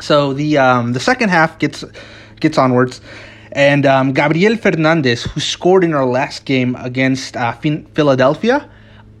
So 0.00 0.32
the 0.32 0.58
um, 0.58 0.92
the 0.92 1.00
second 1.00 1.28
half 1.30 1.58
gets 1.58 1.84
gets 2.40 2.58
onwards, 2.58 3.00
and 3.52 3.86
um, 3.86 4.12
Gabriel 4.12 4.56
Fernandez, 4.56 5.22
who 5.22 5.40
scored 5.40 5.84
in 5.84 5.94
our 5.94 6.06
last 6.06 6.44
game 6.44 6.74
against 6.76 7.36
uh, 7.36 7.52
Philadelphia, 7.52 8.68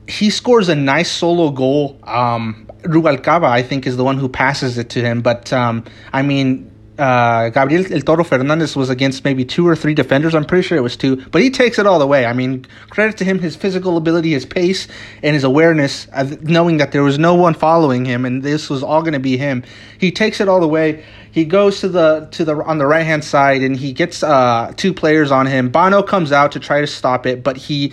he 0.08 0.30
scores 0.30 0.68
a 0.68 0.74
nice 0.74 1.10
solo 1.10 1.50
goal. 1.50 1.98
Um, 2.04 2.68
Ruvalcaba, 2.82 3.46
I 3.46 3.62
think, 3.62 3.86
is 3.86 3.96
the 3.96 4.04
one 4.04 4.18
who 4.18 4.28
passes 4.28 4.76
it 4.76 4.90
to 4.90 5.00
him. 5.00 5.22
But 5.22 5.52
um, 5.52 5.84
I 6.12 6.22
mean, 6.22 6.70
uh, 6.98 7.48
Gabriel 7.48 7.92
El 7.92 8.00
Toro 8.02 8.22
Fernandez 8.22 8.76
was 8.76 8.88
against 8.88 9.24
maybe 9.24 9.44
two 9.44 9.66
or 9.66 9.74
three 9.74 9.94
defenders. 9.94 10.34
I'm 10.34 10.44
pretty 10.44 10.66
sure 10.66 10.78
it 10.78 10.82
was 10.82 10.96
two, 10.96 11.16
but 11.16 11.42
he 11.42 11.50
takes 11.50 11.78
it 11.78 11.86
all 11.86 11.98
the 11.98 12.06
way. 12.06 12.24
I 12.24 12.32
mean, 12.32 12.66
credit 12.88 13.16
to 13.18 13.24
him, 13.24 13.40
his 13.40 13.56
physical 13.56 13.96
ability, 13.96 14.30
his 14.30 14.46
pace, 14.46 14.86
and 15.22 15.34
his 15.34 15.44
awareness, 15.44 16.06
of 16.12 16.42
knowing 16.44 16.76
that 16.76 16.92
there 16.92 17.02
was 17.02 17.18
no 17.18 17.34
one 17.34 17.54
following 17.54 18.04
him, 18.04 18.24
and 18.24 18.42
this 18.42 18.70
was 18.70 18.82
all 18.82 19.00
going 19.02 19.14
to 19.14 19.18
be 19.20 19.36
him. 19.36 19.64
He 19.98 20.12
takes 20.12 20.40
it 20.40 20.48
all 20.48 20.60
the 20.60 20.68
way. 20.68 21.04
He 21.32 21.44
goes 21.44 21.80
to 21.80 21.88
the 21.88 22.28
to 22.32 22.44
the 22.44 22.54
on 22.62 22.78
the 22.78 22.86
right 22.86 23.04
hand 23.04 23.24
side, 23.24 23.62
and 23.62 23.76
he 23.76 23.92
gets 23.92 24.22
uh, 24.22 24.72
two 24.76 24.94
players 24.94 25.32
on 25.32 25.46
him. 25.46 25.70
Bono 25.70 26.02
comes 26.02 26.30
out 26.30 26.52
to 26.52 26.60
try 26.60 26.80
to 26.80 26.86
stop 26.86 27.26
it, 27.26 27.42
but 27.42 27.56
he 27.56 27.92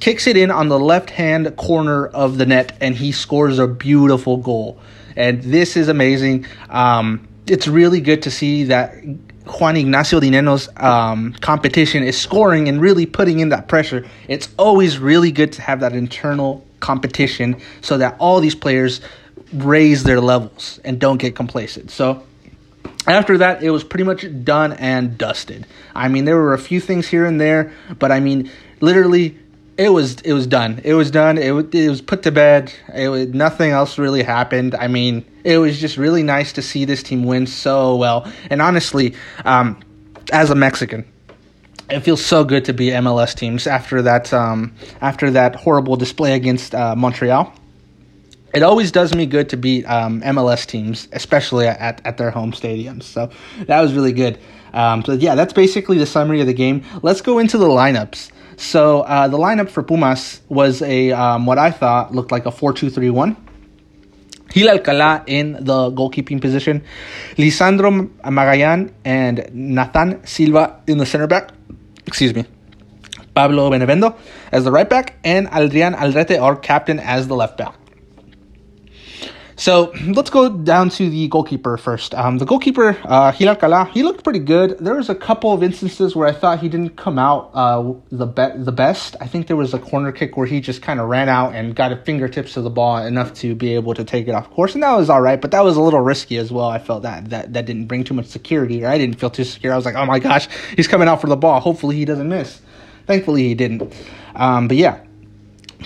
kicks 0.00 0.26
it 0.26 0.36
in 0.36 0.50
on 0.50 0.68
the 0.68 0.78
left 0.78 1.10
hand 1.10 1.54
corner 1.56 2.06
of 2.06 2.38
the 2.38 2.46
net, 2.46 2.76
and 2.80 2.94
he 2.94 3.12
scores 3.12 3.58
a 3.58 3.66
beautiful 3.66 4.38
goal. 4.38 4.78
And 5.16 5.42
this 5.42 5.76
is 5.76 5.88
amazing. 5.88 6.46
Um, 6.70 7.28
it's 7.46 7.68
really 7.68 8.00
good 8.00 8.22
to 8.22 8.30
see 8.30 8.64
that 8.64 8.94
Juan 9.46 9.76
Ignacio 9.76 10.20
Dinenno's 10.20 10.68
um, 10.76 11.34
competition 11.34 12.02
is 12.02 12.18
scoring 12.18 12.68
and 12.68 12.80
really 12.80 13.06
putting 13.06 13.40
in 13.40 13.50
that 13.50 13.68
pressure. 13.68 14.06
It's 14.28 14.48
always 14.58 14.98
really 14.98 15.30
good 15.30 15.52
to 15.54 15.62
have 15.62 15.80
that 15.80 15.92
internal 15.92 16.66
competition 16.80 17.60
so 17.82 17.98
that 17.98 18.16
all 18.18 18.40
these 18.40 18.54
players 18.54 19.00
raise 19.52 20.04
their 20.04 20.20
levels 20.20 20.80
and 20.84 20.98
don't 20.98 21.18
get 21.18 21.36
complacent. 21.36 21.90
So 21.90 22.22
after 23.06 23.38
that, 23.38 23.62
it 23.62 23.70
was 23.70 23.84
pretty 23.84 24.04
much 24.04 24.26
done 24.44 24.72
and 24.72 25.18
dusted. 25.18 25.66
I 25.94 26.08
mean, 26.08 26.24
there 26.24 26.36
were 26.36 26.54
a 26.54 26.58
few 26.58 26.80
things 26.80 27.06
here 27.06 27.26
and 27.26 27.38
there, 27.40 27.72
but 27.98 28.10
I 28.10 28.20
mean, 28.20 28.50
literally 28.80 29.38
it 29.76 29.88
was 29.88 30.20
it 30.20 30.32
was 30.32 30.46
done. 30.46 30.80
It 30.84 30.94
was 30.94 31.10
done. 31.10 31.38
It, 31.38 31.50
was, 31.50 31.66
it 31.72 31.88
was 31.88 32.00
put 32.00 32.22
to 32.24 32.32
bed. 32.32 32.72
It 32.94 33.08
was, 33.08 33.28
nothing 33.28 33.70
else 33.70 33.98
really 33.98 34.22
happened. 34.22 34.74
I 34.74 34.88
mean, 34.88 35.24
it 35.42 35.58
was 35.58 35.80
just 35.80 35.96
really 35.96 36.22
nice 36.22 36.52
to 36.54 36.62
see 36.62 36.84
this 36.84 37.02
team 37.02 37.24
win 37.24 37.46
so 37.46 37.96
well. 37.96 38.30
And 38.50 38.62
honestly, 38.62 39.14
um, 39.44 39.80
as 40.32 40.50
a 40.50 40.54
Mexican, 40.54 41.04
it 41.90 42.00
feels 42.00 42.24
so 42.24 42.44
good 42.44 42.64
to 42.66 42.72
be 42.72 42.88
MLS 42.90 43.34
teams 43.34 43.66
after 43.66 44.02
that 44.02 44.32
um, 44.32 44.74
after 45.00 45.30
that 45.32 45.56
horrible 45.56 45.96
display 45.96 46.34
against 46.34 46.74
uh, 46.74 46.94
Montreal. 46.94 47.52
It 48.54 48.62
always 48.62 48.92
does 48.92 49.12
me 49.12 49.26
good 49.26 49.48
to 49.48 49.56
beat 49.56 49.84
um, 49.86 50.20
MLS 50.20 50.64
teams, 50.64 51.08
especially 51.10 51.66
at, 51.66 52.00
at 52.06 52.18
their 52.18 52.30
home 52.30 52.52
stadiums. 52.52 53.02
So 53.02 53.28
that 53.66 53.80
was 53.80 53.92
really 53.94 54.12
good. 54.12 54.38
Um, 54.72 55.04
so 55.04 55.12
yeah, 55.12 55.34
that's 55.34 55.52
basically 55.52 55.98
the 55.98 56.06
summary 56.06 56.40
of 56.40 56.46
the 56.46 56.54
game. 56.54 56.84
Let's 57.02 57.20
go 57.20 57.40
into 57.40 57.58
the 57.58 57.66
lineups. 57.66 58.30
So 58.56 59.02
uh, 59.02 59.28
the 59.28 59.38
lineup 59.38 59.70
for 59.70 59.82
Pumas 59.82 60.40
was 60.48 60.82
a 60.82 61.12
um, 61.12 61.46
what 61.46 61.58
I 61.58 61.70
thought 61.70 62.14
looked 62.14 62.32
like 62.32 62.46
a 62.46 62.50
four-two-three-one. 62.50 63.36
Gil 64.50 64.68
Alcala 64.68 65.24
in 65.26 65.52
the 65.52 65.90
goalkeeping 65.90 66.40
position, 66.40 66.84
Lisandro 67.36 68.08
Magallán 68.22 68.92
and 69.04 69.50
Nathan 69.52 70.24
Silva 70.24 70.80
in 70.86 70.98
the 70.98 71.06
center 71.06 71.26
back. 71.26 71.50
Excuse 72.06 72.34
me. 72.34 72.44
Pablo 73.34 73.68
Bennevendo 73.68 74.16
as 74.52 74.62
the 74.62 74.70
right 74.70 74.88
back, 74.88 75.16
and 75.24 75.48
Adrian 75.52 75.94
Aldrete, 75.94 76.40
our 76.40 76.54
captain, 76.54 77.00
as 77.00 77.26
the 77.26 77.34
left 77.34 77.58
back. 77.58 77.74
So 79.56 79.92
let's 80.06 80.30
go 80.30 80.48
down 80.48 80.90
to 80.90 81.08
the 81.08 81.28
goalkeeper 81.28 81.76
first. 81.76 82.14
Um, 82.14 82.38
the 82.38 82.44
goalkeeper, 82.44 82.98
uh, 83.04 83.32
he 83.32 84.02
looked 84.02 84.24
pretty 84.24 84.38
good. 84.38 84.78
There 84.78 84.94
was 84.94 85.08
a 85.08 85.14
couple 85.14 85.52
of 85.52 85.62
instances 85.62 86.16
where 86.16 86.28
I 86.28 86.32
thought 86.32 86.60
he 86.60 86.68
didn't 86.68 86.96
come 86.96 87.18
out 87.18 87.50
uh, 87.54 87.94
the 88.10 88.26
be- 88.26 88.56
the 88.56 88.72
best. 88.72 89.16
I 89.20 89.26
think 89.26 89.46
there 89.46 89.56
was 89.56 89.74
a 89.74 89.78
corner 89.78 90.12
kick 90.12 90.36
where 90.36 90.46
he 90.46 90.60
just 90.60 90.82
kind 90.82 91.00
of 91.00 91.08
ran 91.08 91.28
out 91.28 91.54
and 91.54 91.74
got 91.74 91.92
a 91.92 91.96
fingertips 91.96 92.56
of 92.56 92.64
the 92.64 92.70
ball 92.70 92.98
enough 92.98 93.34
to 93.34 93.54
be 93.54 93.74
able 93.74 93.94
to 93.94 94.04
take 94.04 94.28
it 94.28 94.32
off 94.32 94.50
course, 94.50 94.74
and 94.74 94.82
that 94.82 94.96
was 94.96 95.10
all 95.10 95.20
right. 95.20 95.40
But 95.40 95.52
that 95.52 95.64
was 95.64 95.76
a 95.76 95.80
little 95.80 96.00
risky 96.00 96.36
as 96.36 96.50
well. 96.50 96.68
I 96.68 96.78
felt 96.78 97.02
that 97.02 97.30
that 97.30 97.52
that 97.52 97.66
didn't 97.66 97.86
bring 97.86 98.04
too 98.04 98.14
much 98.14 98.26
security, 98.26 98.84
or 98.84 98.88
I 98.88 98.98
didn't 98.98 99.18
feel 99.18 99.30
too 99.30 99.44
secure. 99.44 99.72
I 99.72 99.76
was 99.76 99.84
like, 99.84 99.94
oh 99.94 100.06
my 100.06 100.18
gosh, 100.18 100.48
he's 100.76 100.88
coming 100.88 101.08
out 101.08 101.20
for 101.20 101.28
the 101.28 101.36
ball. 101.36 101.60
Hopefully 101.60 101.96
he 101.96 102.04
doesn't 102.04 102.28
miss. 102.28 102.60
Thankfully 103.06 103.42
he 103.42 103.54
didn't. 103.54 103.92
Um, 104.34 104.68
but 104.68 104.76
yeah, 104.76 105.00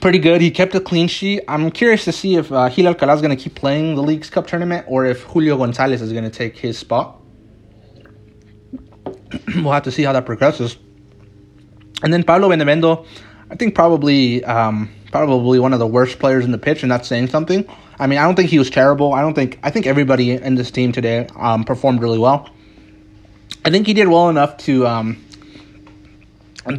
pretty 0.00 0.18
good. 0.18 0.40
He 0.40 0.50
kept 0.50 0.74
a 0.74 0.80
clean 0.80 1.08
sheet. 1.08 1.42
I'm 1.48 1.70
curious 1.70 2.04
to 2.04 2.12
see 2.12 2.36
if 2.36 2.50
uh, 2.52 2.68
Gil 2.68 2.92
Alcalá 2.92 3.14
is 3.14 3.20
going 3.20 3.36
to 3.36 3.42
keep 3.42 3.54
playing 3.54 3.94
the 3.94 4.02
Leagues 4.02 4.30
Cup 4.30 4.46
tournament 4.46 4.86
or 4.88 5.06
if 5.06 5.22
Julio 5.22 5.56
Gonzalez 5.56 6.02
is 6.02 6.12
going 6.12 6.24
to 6.24 6.30
take 6.30 6.56
his 6.56 6.78
spot. 6.78 7.20
we'll 9.56 9.72
have 9.72 9.82
to 9.84 9.92
see 9.92 10.02
how 10.02 10.12
that 10.12 10.26
progresses. 10.26 10.76
And 12.02 12.12
then 12.12 12.22
Pablo 12.22 12.48
Bennevendo, 12.48 13.06
I 13.50 13.56
think 13.56 13.74
probably 13.74 14.44
um, 14.44 14.90
probably 15.10 15.58
one 15.58 15.72
of 15.72 15.78
the 15.78 15.86
worst 15.86 16.18
players 16.18 16.44
in 16.44 16.52
the 16.52 16.58
pitch, 16.58 16.82
and 16.82 16.92
that's 16.92 17.08
saying 17.08 17.28
something. 17.28 17.68
I 17.98 18.06
mean, 18.06 18.18
I 18.18 18.22
don't 18.22 18.36
think 18.36 18.50
he 18.50 18.58
was 18.58 18.70
terrible. 18.70 19.12
I 19.12 19.20
don't 19.20 19.34
think 19.34 19.58
I 19.62 19.70
think 19.70 19.86
everybody 19.86 20.32
in 20.32 20.54
this 20.54 20.70
team 20.70 20.92
today 20.92 21.26
um, 21.36 21.64
performed 21.64 22.00
really 22.00 22.18
well. 22.18 22.48
I 23.64 23.70
think 23.70 23.86
he 23.86 23.94
did 23.94 24.08
well 24.08 24.28
enough 24.28 24.56
to 24.58 24.86
um, 24.86 25.24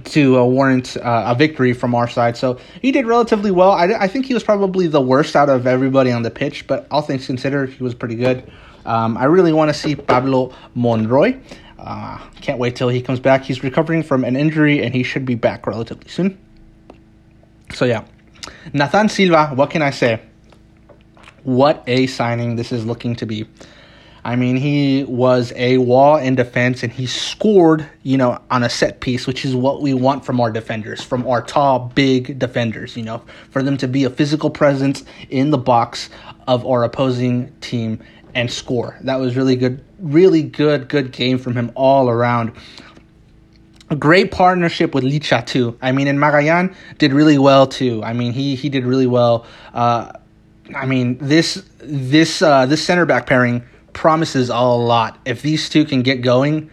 to 0.04 0.40
uh, 0.40 0.46
warrant 0.46 0.98
uh, 0.98 1.24
a 1.28 1.36
victory 1.36 1.74
from 1.74 1.96
our 1.96 2.08
side. 2.08 2.38
So 2.38 2.60
he 2.82 2.92
did 2.92 3.06
relatively 3.08 3.52
well. 3.52 3.72
I, 3.72 3.86
I 3.86 4.08
think 4.08 4.26
he 4.26 4.34
was 4.34 4.44
probably 4.44 4.88
the 4.88 5.02
worst 5.02 5.36
out 5.36 5.50
of 5.50 5.66
everybody 5.66 6.12
on 6.12 6.22
the 6.22 6.32
pitch, 6.32 6.68
but 6.68 6.88
all 6.92 7.02
things 7.02 7.26
considered, 7.26 7.70
he 7.70 7.84
was 7.84 7.96
pretty 7.96 8.16
good. 8.16 8.52
Um, 8.86 9.18
I 9.18 9.26
really 9.26 9.54
want 9.54 9.70
to 9.70 9.74
see 9.74 9.96
Pablo 9.96 10.54
Monroy. 10.76 11.38
Uh, 11.78 12.18
can't 12.42 12.60
wait 12.60 12.76
till 12.76 12.90
he 12.90 13.02
comes 13.02 13.20
back. 13.20 13.44
He's 13.44 13.64
recovering 13.64 14.04
from 14.04 14.24
an 14.24 14.36
injury 14.36 14.84
and 14.84 14.94
he 14.94 15.04
should 15.04 15.26
be 15.26 15.36
back 15.36 15.66
relatively 15.66 16.10
soon. 16.10 16.38
So, 17.74 17.86
yeah. 17.86 18.06
Nathan 18.74 19.10
Silva, 19.10 19.52
what 19.56 19.70
can 19.70 19.82
I 19.82 19.92
say? 19.92 20.22
What 21.44 21.84
a 21.88 22.08
signing 22.08 22.56
this 22.56 22.72
is 22.72 22.86
looking 22.86 23.16
to 23.18 23.26
be. 23.26 23.48
I 24.24 24.36
mean, 24.36 24.58
he 24.58 25.04
was 25.06 25.54
a 25.56 25.78
wall 25.78 26.18
in 26.18 26.36
defense 26.36 26.84
and 26.84 26.92
he 26.92 27.06
scored, 27.06 27.88
you 28.04 28.18
know, 28.18 28.42
on 28.52 28.64
a 28.64 28.70
set 28.70 29.00
piece, 29.00 29.26
which 29.26 29.46
is 29.46 29.56
what 29.56 29.82
we 29.82 29.94
want 29.94 30.26
from 30.26 30.42
our 30.42 30.52
defenders, 30.52 31.02
from 31.02 31.26
our 31.28 31.42
tall, 31.42 31.92
big 31.96 32.38
defenders, 32.38 32.98
you 32.98 33.04
know, 33.04 33.24
for 33.52 33.64
them 33.64 33.78
to 33.78 33.88
be 33.88 34.04
a 34.04 34.10
physical 34.10 34.50
presence 34.50 35.04
in 35.30 35.52
the 35.52 35.58
box 35.58 36.10
of 36.48 36.66
our 36.66 36.84
opposing 36.84 37.52
team 37.62 38.00
and 38.36 38.52
score. 38.52 38.98
That 39.02 39.20
was 39.20 39.36
really 39.36 39.56
good, 39.56 39.84
really 40.00 40.44
good, 40.44 40.90
good 40.90 41.12
game 41.12 41.38
from 41.38 41.56
him 41.56 41.72
all 41.76 42.10
around. 42.10 42.52
A 43.90 43.96
great 43.96 44.32
partnership 44.32 44.94
with 44.94 45.04
Licha 45.04 45.46
too. 45.46 45.78
I 45.82 45.92
mean, 45.92 46.08
and 46.08 46.20
Magallán 46.20 46.76
did 47.00 47.12
really 47.12 47.40
well 47.40 47.66
too. 47.66 48.04
I 48.04 48.14
mean, 48.14 48.34
he 48.34 48.56
he 48.56 48.70
did 48.70 48.86
really 48.86 49.08
well. 49.08 49.48
Uh, 49.74 50.12
I 50.76 50.86
mean, 50.86 51.18
this 51.18 51.64
this 51.80 52.44
uh, 52.44 52.68
this 52.68 52.86
center 52.86 53.08
back 53.08 53.26
pairing 53.26 53.64
promises 53.94 54.50
a 54.50 54.60
lot. 54.60 55.20
If 55.26 55.42
these 55.42 55.70
two 55.70 55.86
can 55.86 56.02
get 56.02 56.22
going, 56.22 56.70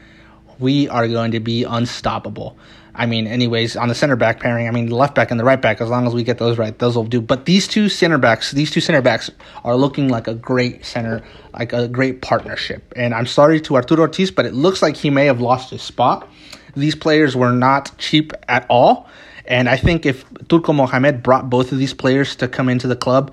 we 0.59 0.89
are 0.89 1.07
going 1.09 1.33
to 1.33 1.41
be 1.41 1.65
unstoppable. 1.65 2.57
I 2.99 3.05
mean, 3.05 3.27
anyways, 3.27 3.77
on 3.77 3.89
the 3.89 3.95
center 3.95 4.17
back 4.17 4.41
pairing, 4.41 4.67
I 4.67 4.71
mean, 4.71 4.87
the 4.87 4.95
left 4.95 5.15
back 5.15 5.31
and 5.31 5.39
the 5.39 5.45
right 5.45 5.61
back, 5.61 5.83
as 5.83 5.91
long 5.91 6.07
as 6.07 6.15
we 6.15 6.25
get 6.25 6.39
those 6.39 6.57
right, 6.57 6.77
those 6.79 6.97
will 6.97 7.05
do. 7.05 7.21
But 7.21 7.45
these 7.45 7.69
two 7.69 7.91
center 7.91 8.17
backs, 8.17 8.53
these 8.53 8.71
two 8.71 8.81
center 8.81 9.03
backs 9.03 9.31
are 9.65 9.77
looking 9.77 10.09
like 10.09 10.27
a 10.29 10.35
great 10.35 10.85
center, 10.85 11.23
like 11.53 11.75
a 11.75 11.89
great 11.89 12.23
partnership. 12.23 12.95
And 12.97 13.13
I'm 13.13 13.27
sorry 13.27 13.61
to 13.63 13.77
Arturo 13.77 14.01
Ortiz, 14.01 14.31
but 14.31 14.47
it 14.47 14.55
looks 14.55 14.81
like 14.81 14.97
he 14.97 15.11
may 15.11 15.27
have 15.27 15.43
lost 15.43 15.71
his 15.71 15.83
spot. 15.83 16.27
These 16.75 16.95
players 16.95 17.37
were 17.37 17.53
not 17.53 17.97
cheap 17.99 18.33
at 18.49 18.65
all. 18.71 19.09
And 19.45 19.69
I 19.69 19.77
think 19.77 20.07
if 20.07 20.25
Turco 20.49 20.73
Mohamed 20.73 21.23
brought 21.23 21.51
both 21.51 21.73
of 21.73 21.79
these 21.79 21.95
players 21.95 22.35
to 22.37 22.49
come 22.49 22.69
into 22.69 22.89
the 22.89 22.97
club, 22.97 23.33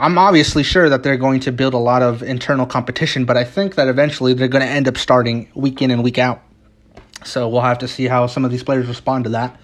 I'm 0.00 0.16
obviously 0.16 0.62
sure 0.62 0.88
that 0.88 1.02
they're 1.02 1.18
going 1.18 1.40
to 1.40 1.52
build 1.52 1.74
a 1.74 1.78
lot 1.78 2.00
of 2.00 2.22
internal 2.22 2.64
competition, 2.64 3.26
but 3.26 3.36
I 3.36 3.44
think 3.44 3.74
that 3.74 3.86
eventually 3.86 4.32
they're 4.32 4.48
going 4.48 4.64
to 4.64 4.70
end 4.70 4.88
up 4.88 4.96
starting 4.96 5.50
week 5.54 5.82
in 5.82 5.90
and 5.90 6.02
week 6.02 6.16
out. 6.16 6.40
So 7.22 7.50
we'll 7.50 7.60
have 7.60 7.80
to 7.80 7.88
see 7.88 8.06
how 8.06 8.26
some 8.26 8.46
of 8.46 8.50
these 8.50 8.62
players 8.62 8.86
respond 8.88 9.24
to 9.24 9.30
that. 9.30 9.60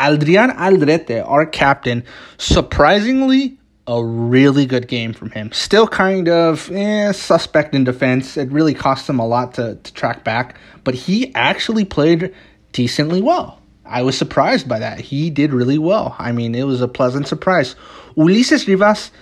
Adrian 0.00 0.50
Aldrete, 0.50 1.24
our 1.24 1.46
captain, 1.46 2.02
surprisingly 2.38 3.56
a 3.86 4.04
really 4.04 4.66
good 4.66 4.88
game 4.88 5.12
from 5.12 5.30
him. 5.30 5.52
Still 5.52 5.86
kind 5.86 6.28
of 6.28 6.72
eh, 6.72 7.12
suspect 7.12 7.72
in 7.72 7.84
defense. 7.84 8.36
It 8.36 8.50
really 8.50 8.74
cost 8.74 9.08
him 9.08 9.20
a 9.20 9.26
lot 9.28 9.54
to, 9.54 9.76
to 9.76 9.94
track 9.94 10.24
back, 10.24 10.58
but 10.82 10.94
he 10.94 11.32
actually 11.36 11.84
played 11.84 12.34
decently 12.72 13.22
well. 13.22 13.62
I 13.86 14.02
was 14.02 14.18
surprised 14.18 14.68
by 14.68 14.80
that. 14.80 14.98
He 14.98 15.30
did 15.30 15.52
really 15.52 15.78
well. 15.78 16.16
I 16.18 16.32
mean, 16.32 16.56
it 16.56 16.64
was 16.64 16.80
a 16.80 16.88
pleasant 16.88 17.28
surprise. 17.28 17.76
Ulises 18.16 18.66
Rivas 18.66 19.12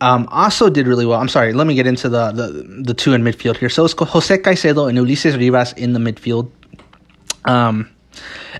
um, 0.00 0.28
also 0.30 0.68
did 0.68 0.86
really 0.86 1.06
well. 1.06 1.20
I'm 1.20 1.28
sorry, 1.28 1.52
let 1.52 1.66
me 1.66 1.74
get 1.74 1.86
into 1.86 2.08
the, 2.08 2.32
the, 2.32 2.82
the 2.84 2.94
two 2.94 3.14
in 3.14 3.22
midfield 3.22 3.56
here. 3.56 3.68
So 3.68 3.84
it's 3.84 3.94
Jose 3.94 4.38
Caicedo 4.38 4.88
and 4.88 4.98
Ulises 4.98 5.38
Rivas 5.38 5.72
in 5.74 5.92
the 5.92 6.00
midfield. 6.00 6.50
Um, 7.44 7.90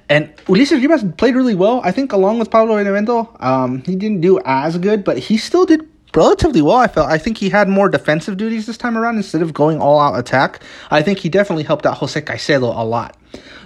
and 0.08 0.34
Ulises 0.46 0.80
Rivas 0.80 1.04
played 1.16 1.34
really 1.34 1.54
well. 1.54 1.80
I 1.84 1.92
think 1.92 2.12
along 2.12 2.38
with 2.38 2.50
Pablo 2.50 2.76
Bennevendo, 2.76 3.42
um, 3.42 3.82
he 3.82 3.96
didn't 3.96 4.20
do 4.20 4.40
as 4.44 4.78
good, 4.78 5.04
but 5.04 5.18
he 5.18 5.36
still 5.36 5.66
did 5.66 5.86
relatively 6.14 6.62
well. 6.62 6.76
I 6.76 6.88
felt 6.88 7.10
I 7.10 7.18
think 7.18 7.38
he 7.38 7.50
had 7.50 7.68
more 7.68 7.88
defensive 7.88 8.36
duties 8.36 8.66
this 8.66 8.78
time 8.78 8.96
around 8.96 9.16
instead 9.16 9.42
of 9.42 9.52
going 9.52 9.80
all 9.80 10.00
out 10.00 10.18
attack. 10.18 10.62
I 10.90 11.02
think 11.02 11.18
he 11.18 11.28
definitely 11.28 11.64
helped 11.64 11.84
out 11.86 11.98
Jose 11.98 12.20
Caicedo 12.20 12.76
a 12.76 12.84
lot. 12.84 13.16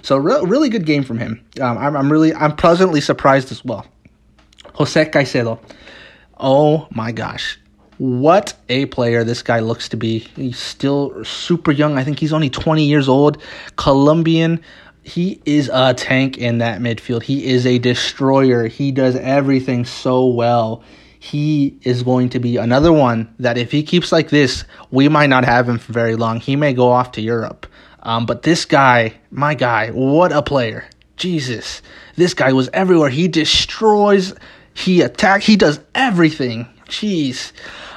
So 0.01 0.17
re- 0.17 0.41
really 0.43 0.69
good 0.69 0.85
game 0.85 1.03
from 1.03 1.19
him. 1.19 1.43
Um, 1.61 1.77
I'm, 1.77 1.95
I'm 1.95 2.11
really 2.11 2.33
I'm 2.33 2.55
pleasantly 2.55 3.01
surprised 3.01 3.51
as 3.51 3.63
well. 3.63 3.85
Jose 4.73 5.05
Caicedo. 5.05 5.59
Oh 6.41 6.87
my 6.89 7.11
gosh. 7.11 7.59
What 7.99 8.55
a 8.67 8.87
player 8.87 9.23
this 9.23 9.43
guy 9.43 9.59
looks 9.59 9.87
to 9.89 9.97
be. 9.97 10.19
He's 10.35 10.57
still 10.57 11.23
super 11.23 11.71
young. 11.71 11.99
I 11.99 12.03
think 12.03 12.19
he's 12.19 12.33
only 12.33 12.49
20 12.49 12.83
years 12.83 13.07
old. 13.07 13.41
Colombian. 13.75 14.59
He 15.03 15.39
is 15.45 15.69
a 15.71 15.93
tank 15.93 16.37
in 16.37 16.57
that 16.57 16.81
midfield. 16.81 17.23
He 17.23 17.45
is 17.45 17.65
a 17.67 17.77
destroyer. 17.77 18.67
He 18.67 18.91
does 18.91 19.15
everything 19.15 19.85
so 19.85 20.25
well. 20.25 20.83
He 21.19 21.77
is 21.83 22.01
going 22.01 22.29
to 22.29 22.39
be 22.39 22.57
another 22.57 22.91
one 22.91 23.31
that 23.37 23.59
if 23.59 23.71
he 23.71 23.83
keeps 23.83 24.11
like 24.11 24.31
this, 24.31 24.63
we 24.89 25.07
might 25.07 25.29
not 25.29 25.45
have 25.45 25.69
him 25.69 25.77
for 25.77 25.93
very 25.93 26.15
long. 26.15 26.39
He 26.39 26.55
may 26.55 26.73
go 26.73 26.89
off 26.91 27.11
to 27.13 27.21
Europe. 27.21 27.67
Um, 28.01 28.25
but 28.25 28.41
this 28.41 28.65
guy, 28.65 29.13
my 29.29 29.53
guy, 29.53 29.91
what 29.91 30.31
a 30.31 30.41
player. 30.41 30.85
Jesus. 31.17 31.83
This 32.15 32.33
guy 32.33 32.53
was 32.53 32.69
everywhere. 32.73 33.09
He 33.09 33.27
destroys, 33.27 34.33
he 34.73 35.01
attacks, 35.01 35.45
he 35.45 35.55
does 35.55 35.79
everything. 35.95 36.67
Jeez. 36.87 37.51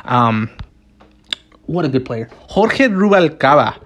Um, 0.05 0.51
what 1.67 1.85
a 1.85 1.89
good 1.89 2.05
player. 2.05 2.29
Jorge 2.49 2.89
Ruvalcaba 2.89 3.81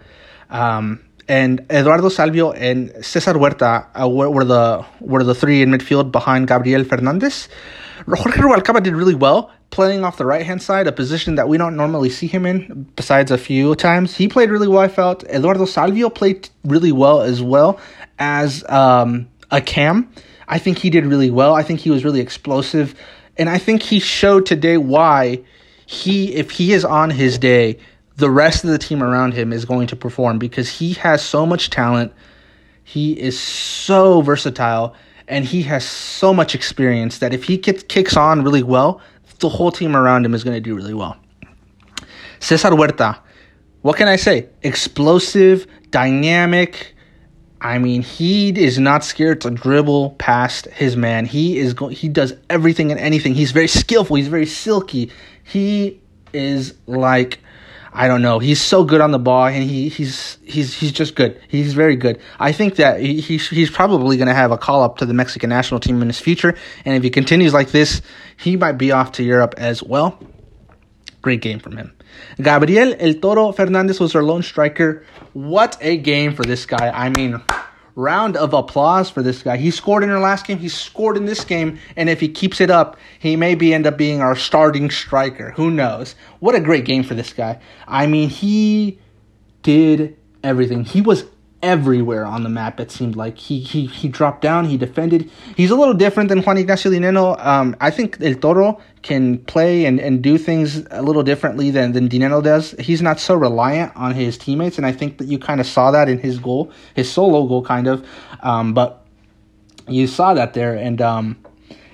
um, 0.51 1.01
and 1.29 1.65
Eduardo 1.71 2.09
Salvio 2.09 2.55
and 2.57 2.93
Cesar 3.05 3.35
Huerta 3.35 3.87
uh, 4.01 4.09
were, 4.09 4.31
were, 4.31 4.45
the 4.45 4.85
were 5.01 5.23
the 5.23 5.35
three 5.35 5.63
in 5.63 5.71
midfield 5.71 6.11
behind 6.11 6.49
Gabriel 6.49 6.85
Fernandez. 6.85 7.49
Jorge 8.07 8.41
Ruvalcaba 8.41 8.83
did 8.83 8.95
really 8.95 9.15
well 9.15 9.51
playing 9.71 10.05
off 10.05 10.17
the 10.17 10.25
right 10.25 10.45
hand 10.45 10.63
side, 10.63 10.87
a 10.87 10.93
position 10.93 11.35
that 11.35 11.49
we 11.49 11.59
don't 11.59 11.77
normally 11.77 12.09
see 12.09 12.27
him 12.27 12.47
in, 12.47 12.91
besides 12.97 13.31
a 13.31 13.39
few 13.39 13.75
times. 13.75 14.17
He 14.17 14.29
played 14.29 14.51
really 14.51 14.69
well, 14.69 14.81
I 14.81 14.89
felt. 14.89 15.25
Eduardo 15.25 15.65
Salvio 15.65 16.15
played 16.15 16.49
really 16.65 16.93
well 16.93 17.21
as 17.21 17.43
well 17.43 17.79
as 18.19 18.65
um, 18.69 19.29
a 19.51 19.61
cam. 19.61 20.11
I 20.49 20.59
think 20.59 20.79
he 20.79 20.91
did 20.91 21.05
really 21.07 21.31
well. 21.31 21.55
I 21.55 21.63
think 21.63 21.81
he 21.81 21.91
was 21.91 22.05
really 22.05 22.21
explosive. 22.21 22.99
And 23.37 23.49
I 23.49 23.59
think 23.59 23.83
he 23.83 24.01
showed 24.01 24.47
today 24.47 24.79
why 24.79 25.43
he 25.87 26.35
if 26.35 26.51
he 26.51 26.73
is 26.73 26.85
on 26.85 27.11
his 27.11 27.39
day, 27.39 27.79
the 28.17 28.31
rest 28.31 28.65
of 28.65 28.71
the 28.71 28.79
team 28.79 29.03
around 29.03 29.35
him 29.35 29.53
is 29.53 29.65
going 29.65 29.87
to 29.89 29.97
perform 29.97 30.39
because 30.39 30.69
he 30.69 30.95
has 30.95 31.23
so 31.23 31.47
much 31.47 31.71
talent. 31.71 32.13
He 32.83 33.13
is 33.13 33.39
so 33.39 34.23
versatile 34.23 34.95
and 35.29 35.45
he 35.45 35.63
has 35.63 35.85
so 35.87 36.35
much 36.35 36.55
experience 36.55 37.19
that 37.19 37.33
if 37.35 37.45
he 37.45 37.59
gets, 37.59 37.83
kicks 37.85 38.17
on 38.17 38.43
really 38.43 38.63
well, 38.63 39.01
the 39.39 39.49
whole 39.49 39.71
team 39.71 39.95
around 39.95 40.25
him 40.25 40.35
is 40.35 40.43
going 40.43 40.57
to 40.57 40.61
do 40.61 40.75
really 40.75 40.95
well. 40.95 41.17
Cesar 42.41 42.71
Huerta, 42.71 43.21
what 43.83 43.97
can 43.97 44.09
I 44.09 44.17
say? 44.17 44.49
Explosive, 44.63 45.67
dynamic. 45.91 46.95
I 47.61 47.79
mean, 47.79 48.03
he 48.03 48.51
is 48.51 48.79
not 48.79 49.05
scared 49.05 49.41
to 49.41 49.51
dribble 49.51 50.11
past 50.13 50.67
his 50.67 50.97
man. 50.97 51.27
He 51.27 51.59
is 51.59 51.75
go- 51.75 51.89
he 51.89 52.09
does 52.09 52.35
everything 52.49 52.91
and 52.93 53.01
anything. 53.01 53.35
He's 53.35 53.51
very 53.51 53.67
skillful. 53.67 54.17
He's 54.17 54.29
very 54.29 54.47
silky. 54.47 55.11
He 55.43 56.01
is 56.33 56.75
like 56.87 57.41
I 57.93 58.07
don't 58.07 58.23
know. 58.23 58.39
He's 58.39 58.61
so 58.61 58.85
good 58.85 59.01
on 59.01 59.11
the 59.11 59.19
ball, 59.19 59.47
and 59.47 59.63
he, 59.63 59.89
he's 59.89 60.39
he's 60.45 60.75
he's 60.75 60.93
just 60.93 61.17
good. 61.17 61.41
He's 61.49 61.75
very 61.75 61.97
good. 61.97 62.21
I 62.39 62.53
think 62.53 62.77
that 62.77 63.01
he, 63.01 63.21
he's 63.21 63.49
he's 63.49 63.71
probably 63.71 64.17
going 64.17 64.29
to 64.29 64.35
have 64.35 64.53
a 64.53 64.59
call 64.59 64.83
up 64.83 64.99
to 64.99 65.07
the 65.07 65.15
Mexican 65.15 65.51
national 65.51 65.81
team 65.81 66.01
in 66.01 66.09
his 66.09 66.21
future, 66.21 66.55
and 66.85 66.97
if 66.97 67.03
he 67.03 67.11
continues 67.11 67.53
like 67.53 67.71
this, 67.73 68.03
he 68.37 68.57
might 68.57 68.73
be 68.73 68.93
off 68.93 69.13
to 69.13 69.25
Europe 69.25 69.55
as 69.57 69.83
well. 69.83 70.21
Great 71.23 71.41
game 71.41 71.59
from 71.59 71.77
him. 71.77 71.93
Gabriel 72.41 72.95
El 72.99 73.15
Toro 73.15 73.53
Fernandez 73.53 74.01
was 74.01 74.15
our 74.15 74.23
lone 74.23 74.43
striker. 74.43 75.05
What 75.33 75.77
a 75.81 75.97
game 75.97 76.35
for 76.35 76.45
this 76.45 76.65
guy! 76.65 76.91
I 76.91 77.09
mean 77.11 77.41
round 77.99 78.37
of 78.37 78.55
applause 78.55 79.11
for 79.11 79.23
this 79.23 79.43
guy. 79.43 79.57
He 79.57 79.73
scored 79.73 80.05
in 80.05 80.11
our 80.11 80.21
last 80.21 80.47
game. 80.47 80.59
He 80.59 80.69
scored 80.69 81.17
in 81.17 81.27
this 81.27 81.45
game, 81.45 81.81
and 81.97 82.09
if 82.09 82.21
he 82.21 82.29
keeps 82.29 82.61
it 82.61 82.71
up, 82.71 82.97
he 83.19 83.35
maybe 83.35 83.75
end 83.75 83.89
up 83.89 83.99
being 83.99 84.23
our 84.23 84.37
starting 84.37 84.89
striker. 84.89 85.51
Who 85.57 85.69
knows? 85.69 86.15
What 86.39 86.55
a 86.55 86.61
great 86.61 86.85
game 86.85 87.03
for 87.03 87.15
this 87.15 87.33
guy. 87.33 87.59
I 87.89 88.07
mean, 88.07 88.29
he 88.29 89.01
did 89.63 90.17
everything. 90.45 90.85
He 90.85 91.01
was 91.01 91.25
everywhere 91.61 92.25
on 92.25 92.45
the 92.45 92.49
map. 92.49 92.79
It 92.79 92.93
seemed 92.93 93.17
like 93.17 93.37
he 93.37 93.59
he 93.59 93.87
he 93.87 94.09
dropped 94.09 94.43
down, 94.43 94.67
he 94.67 94.77
defended. 94.77 95.29
He's 95.57 95.73
a 95.73 95.77
little 95.77 95.95
different 95.95 96.29
than 96.29 96.43
Juan 96.43 96.59
Ignacio 96.59 96.93
Dinenno. 96.93 97.45
Um, 97.45 97.77
I 97.81 97.91
think 97.91 98.19
El 98.21 98.35
Toro 98.35 98.81
can 99.03 99.39
play 99.39 99.85
and, 99.87 100.01
and 100.01 100.23
do 100.23 100.39
things 100.39 100.85
a 100.91 101.03
little 101.03 101.23
differently 101.23 101.71
than 101.71 101.93
than 101.93 102.09
Dinenno 102.09 102.43
does. 102.43 102.73
He's 102.79 103.03
not 103.03 103.21
so 103.21 103.35
reliant 103.35 103.93
on 103.97 104.15
his 104.15 104.37
teammates, 104.39 104.77
and 104.77 104.87
I 104.87 104.93
think 104.93 105.19
that 105.19 105.29
you 105.29 105.39
kind 105.39 105.61
of 105.61 105.67
saw 105.67 105.91
that 105.91 106.09
in 106.09 106.19
his 106.19 106.39
goal, 106.39 106.73
his 106.95 107.11
solo 107.11 107.47
goal, 107.47 107.63
kind 107.63 107.87
of. 107.87 108.07
Um, 108.43 108.75
but 108.75 109.05
you 109.87 110.07
saw 110.07 110.35
that 110.35 110.55
there, 110.55 110.75
and 110.75 111.01
um, 111.01 111.37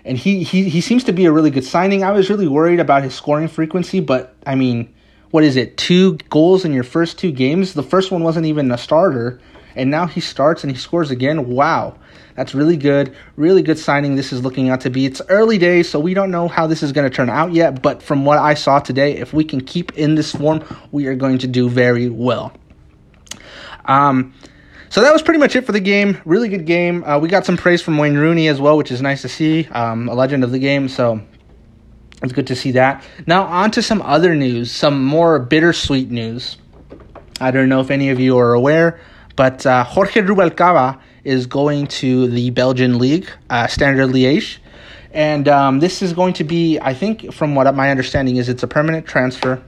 and 0.04 0.16
he 0.18 0.42
he 0.42 0.68
he 0.68 0.80
seems 0.80 1.04
to 1.04 1.12
be 1.12 1.26
a 1.26 1.32
really 1.32 1.50
good 1.50 1.64
signing. 1.64 2.02
I 2.04 2.10
was 2.12 2.30
really 2.30 2.48
worried 2.48 2.80
about 2.80 3.02
his 3.02 3.14
scoring 3.14 3.48
frequency, 3.48 4.00
but 4.00 4.34
I 4.46 4.54
mean. 4.54 4.90
What 5.30 5.42
is 5.42 5.56
it? 5.56 5.76
Two 5.76 6.16
goals 6.30 6.64
in 6.64 6.72
your 6.72 6.84
first 6.84 7.18
two 7.18 7.32
games. 7.32 7.74
The 7.74 7.82
first 7.82 8.12
one 8.12 8.22
wasn't 8.22 8.46
even 8.46 8.70
a 8.70 8.78
starter, 8.78 9.40
and 9.76 9.90
now 9.90 10.06
he 10.06 10.20
starts 10.20 10.62
and 10.64 10.72
he 10.72 10.78
scores 10.78 11.10
again. 11.10 11.48
Wow, 11.48 11.96
that's 12.34 12.54
really 12.54 12.76
good. 12.76 13.14
Really 13.36 13.62
good 13.62 13.78
signing. 13.78 14.16
This 14.16 14.32
is 14.32 14.42
looking 14.42 14.68
out 14.68 14.82
to 14.82 14.90
be. 14.90 15.06
It's 15.06 15.20
early 15.28 15.58
days, 15.58 15.88
so 15.88 16.00
we 16.00 16.14
don't 16.14 16.30
know 16.30 16.48
how 16.48 16.66
this 16.66 16.82
is 16.82 16.92
going 16.92 17.08
to 17.08 17.14
turn 17.14 17.30
out 17.30 17.52
yet. 17.52 17.82
But 17.82 18.02
from 18.02 18.24
what 18.24 18.38
I 18.38 18.54
saw 18.54 18.78
today, 18.78 19.16
if 19.16 19.32
we 19.32 19.44
can 19.44 19.60
keep 19.60 19.96
in 19.98 20.14
this 20.14 20.32
form, 20.32 20.64
we 20.92 21.06
are 21.06 21.14
going 21.14 21.38
to 21.38 21.46
do 21.46 21.68
very 21.68 22.08
well. 22.08 22.52
Um, 23.84 24.34
so 24.88 25.00
that 25.00 25.12
was 25.12 25.22
pretty 25.22 25.40
much 25.40 25.56
it 25.56 25.66
for 25.66 25.72
the 25.72 25.80
game. 25.80 26.20
Really 26.24 26.48
good 26.48 26.66
game. 26.66 27.02
Uh, 27.04 27.18
we 27.18 27.28
got 27.28 27.44
some 27.44 27.56
praise 27.56 27.82
from 27.82 27.98
Wayne 27.98 28.16
Rooney 28.16 28.48
as 28.48 28.60
well, 28.60 28.76
which 28.76 28.92
is 28.92 29.02
nice 29.02 29.22
to 29.22 29.28
see. 29.28 29.66
Um, 29.66 30.08
a 30.08 30.14
legend 30.14 30.44
of 30.44 30.52
the 30.52 30.58
game. 30.58 30.88
So 30.88 31.20
it's 32.22 32.32
good 32.32 32.46
to 32.46 32.56
see 32.56 32.72
that. 32.72 33.04
Now 33.26 33.44
on 33.44 33.70
to 33.72 33.82
some 33.82 34.00
other 34.02 34.34
news, 34.34 34.70
some 34.70 35.04
more 35.04 35.38
bittersweet 35.38 36.10
news. 36.10 36.56
I 37.40 37.50
don't 37.50 37.68
know 37.68 37.80
if 37.80 37.90
any 37.90 38.10
of 38.10 38.20
you 38.20 38.38
are 38.38 38.54
aware. 38.54 39.00
But 39.36 39.66
uh, 39.66 39.84
Jorge 39.84 40.20
Ruvalcaba 40.22 41.00
is 41.24 41.46
going 41.46 41.86
to 41.86 42.28
the 42.28 42.50
Belgian 42.50 42.98
league, 42.98 43.28
uh, 43.50 43.66
Standard 43.66 44.10
Liège. 44.10 44.58
And 45.12 45.48
um, 45.48 45.80
this 45.80 46.02
is 46.02 46.12
going 46.12 46.34
to 46.34 46.44
be, 46.44 46.78
I 46.80 46.92
think, 46.92 47.32
from 47.32 47.54
what 47.54 47.72
my 47.74 47.90
understanding 47.90 48.36
is, 48.36 48.48
it's 48.48 48.62
a 48.62 48.66
permanent 48.66 49.06
transfer. 49.06 49.62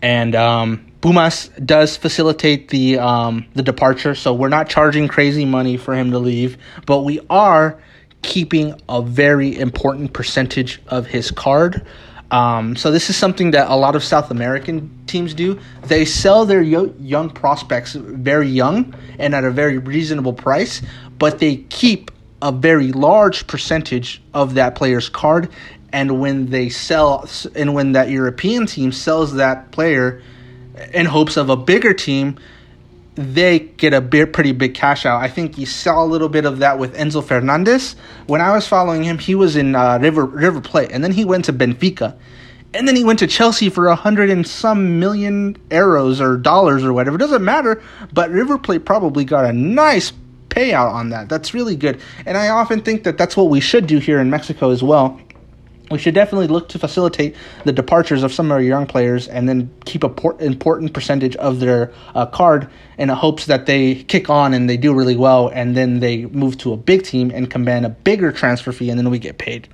And 0.00 0.34
um, 0.34 0.92
Pumas 1.00 1.50
does 1.64 1.96
facilitate 1.96 2.68
the 2.68 2.98
um, 2.98 3.46
the 3.54 3.62
departure, 3.62 4.14
so 4.14 4.32
we're 4.32 4.48
not 4.48 4.68
charging 4.68 5.08
crazy 5.08 5.44
money 5.44 5.76
for 5.76 5.94
him 5.94 6.10
to 6.12 6.18
leave, 6.18 6.56
but 6.86 7.00
we 7.00 7.20
are 7.28 7.80
keeping 8.22 8.80
a 8.88 9.02
very 9.02 9.58
important 9.58 10.12
percentage 10.12 10.80
of 10.88 11.06
his 11.06 11.30
card. 11.30 11.86
Um, 12.34 12.74
so 12.74 12.90
this 12.90 13.10
is 13.10 13.16
something 13.16 13.52
that 13.52 13.70
a 13.70 13.76
lot 13.76 13.94
of 13.94 14.02
South 14.02 14.32
American 14.32 14.90
teams 15.06 15.34
do. 15.34 15.60
They 15.84 16.04
sell 16.04 16.44
their 16.44 16.62
yo- 16.62 16.92
young 16.98 17.30
prospects 17.30 17.92
very 17.92 18.48
young 18.48 18.92
and 19.20 19.36
at 19.36 19.44
a 19.44 19.52
very 19.52 19.78
reasonable 19.78 20.32
price, 20.32 20.82
but 21.16 21.38
they 21.38 21.58
keep 21.58 22.10
a 22.42 22.50
very 22.50 22.90
large 22.90 23.46
percentage 23.46 24.20
of 24.34 24.54
that 24.54 24.74
player's 24.74 25.08
card. 25.08 25.48
And 25.92 26.18
when 26.18 26.46
they 26.46 26.70
sell, 26.70 27.28
and 27.54 27.72
when 27.72 27.92
that 27.92 28.10
European 28.10 28.66
team 28.66 28.90
sells 28.90 29.34
that 29.34 29.70
player 29.70 30.20
in 30.92 31.06
hopes 31.06 31.36
of 31.36 31.50
a 31.50 31.56
bigger 31.56 31.94
team, 31.94 32.36
they 33.16 33.60
get 33.60 33.94
a 33.94 34.00
pretty 34.00 34.52
big 34.52 34.74
cash 34.74 35.06
out. 35.06 35.22
I 35.22 35.28
think 35.28 35.56
you 35.56 35.66
saw 35.66 36.02
a 36.02 36.06
little 36.06 36.28
bit 36.28 36.44
of 36.44 36.58
that 36.58 36.78
with 36.78 36.96
Enzo 36.96 37.22
Fernandez. 37.24 37.94
When 38.26 38.40
I 38.40 38.52
was 38.52 38.66
following 38.66 39.04
him, 39.04 39.18
he 39.18 39.34
was 39.34 39.56
in 39.56 39.74
uh, 39.74 39.98
River 40.00 40.24
River 40.24 40.60
Plate, 40.60 40.90
and 40.90 41.04
then 41.04 41.12
he 41.12 41.24
went 41.24 41.44
to 41.44 41.52
Benfica, 41.52 42.16
and 42.72 42.88
then 42.88 42.96
he 42.96 43.04
went 43.04 43.20
to 43.20 43.26
Chelsea 43.26 43.68
for 43.68 43.86
a 43.86 43.94
hundred 43.94 44.30
and 44.30 44.46
some 44.46 44.98
million 44.98 45.54
euros 45.70 46.20
or 46.20 46.36
dollars 46.36 46.82
or 46.82 46.92
whatever. 46.92 47.16
It 47.16 47.20
doesn't 47.20 47.44
matter, 47.44 47.82
but 48.12 48.30
River 48.30 48.58
Plate 48.58 48.84
probably 48.84 49.24
got 49.24 49.44
a 49.44 49.52
nice 49.52 50.12
payout 50.48 50.92
on 50.92 51.10
that. 51.10 51.28
That's 51.28 51.54
really 51.54 51.76
good, 51.76 52.00
and 52.26 52.36
I 52.36 52.48
often 52.48 52.80
think 52.80 53.04
that 53.04 53.16
that's 53.16 53.36
what 53.36 53.48
we 53.48 53.60
should 53.60 53.86
do 53.86 53.98
here 53.98 54.18
in 54.18 54.28
Mexico 54.28 54.70
as 54.70 54.82
well 54.82 55.20
we 55.90 55.98
should 55.98 56.14
definitely 56.14 56.46
look 56.46 56.70
to 56.70 56.78
facilitate 56.78 57.36
the 57.64 57.72
departures 57.72 58.22
of 58.22 58.32
some 58.32 58.46
of 58.46 58.52
our 58.52 58.60
young 58.60 58.86
players 58.86 59.28
and 59.28 59.48
then 59.48 59.70
keep 59.84 60.02
a 60.02 60.08
por- 60.08 60.40
important 60.40 60.94
percentage 60.94 61.36
of 61.36 61.60
their 61.60 61.92
uh, 62.14 62.24
card 62.26 62.70
in 62.96 63.08
hopes 63.10 63.46
that 63.46 63.66
they 63.66 63.96
kick 63.96 64.30
on 64.30 64.54
and 64.54 64.68
they 64.68 64.78
do 64.78 64.94
really 64.94 65.16
well 65.16 65.48
and 65.48 65.76
then 65.76 66.00
they 66.00 66.24
move 66.26 66.56
to 66.58 66.72
a 66.72 66.76
big 66.76 67.02
team 67.02 67.30
and 67.34 67.50
command 67.50 67.84
a 67.84 67.90
bigger 67.90 68.32
transfer 68.32 68.72
fee 68.72 68.88
and 68.88 68.98
then 68.98 69.10
we 69.10 69.18
get 69.18 69.36
paid. 69.36 69.68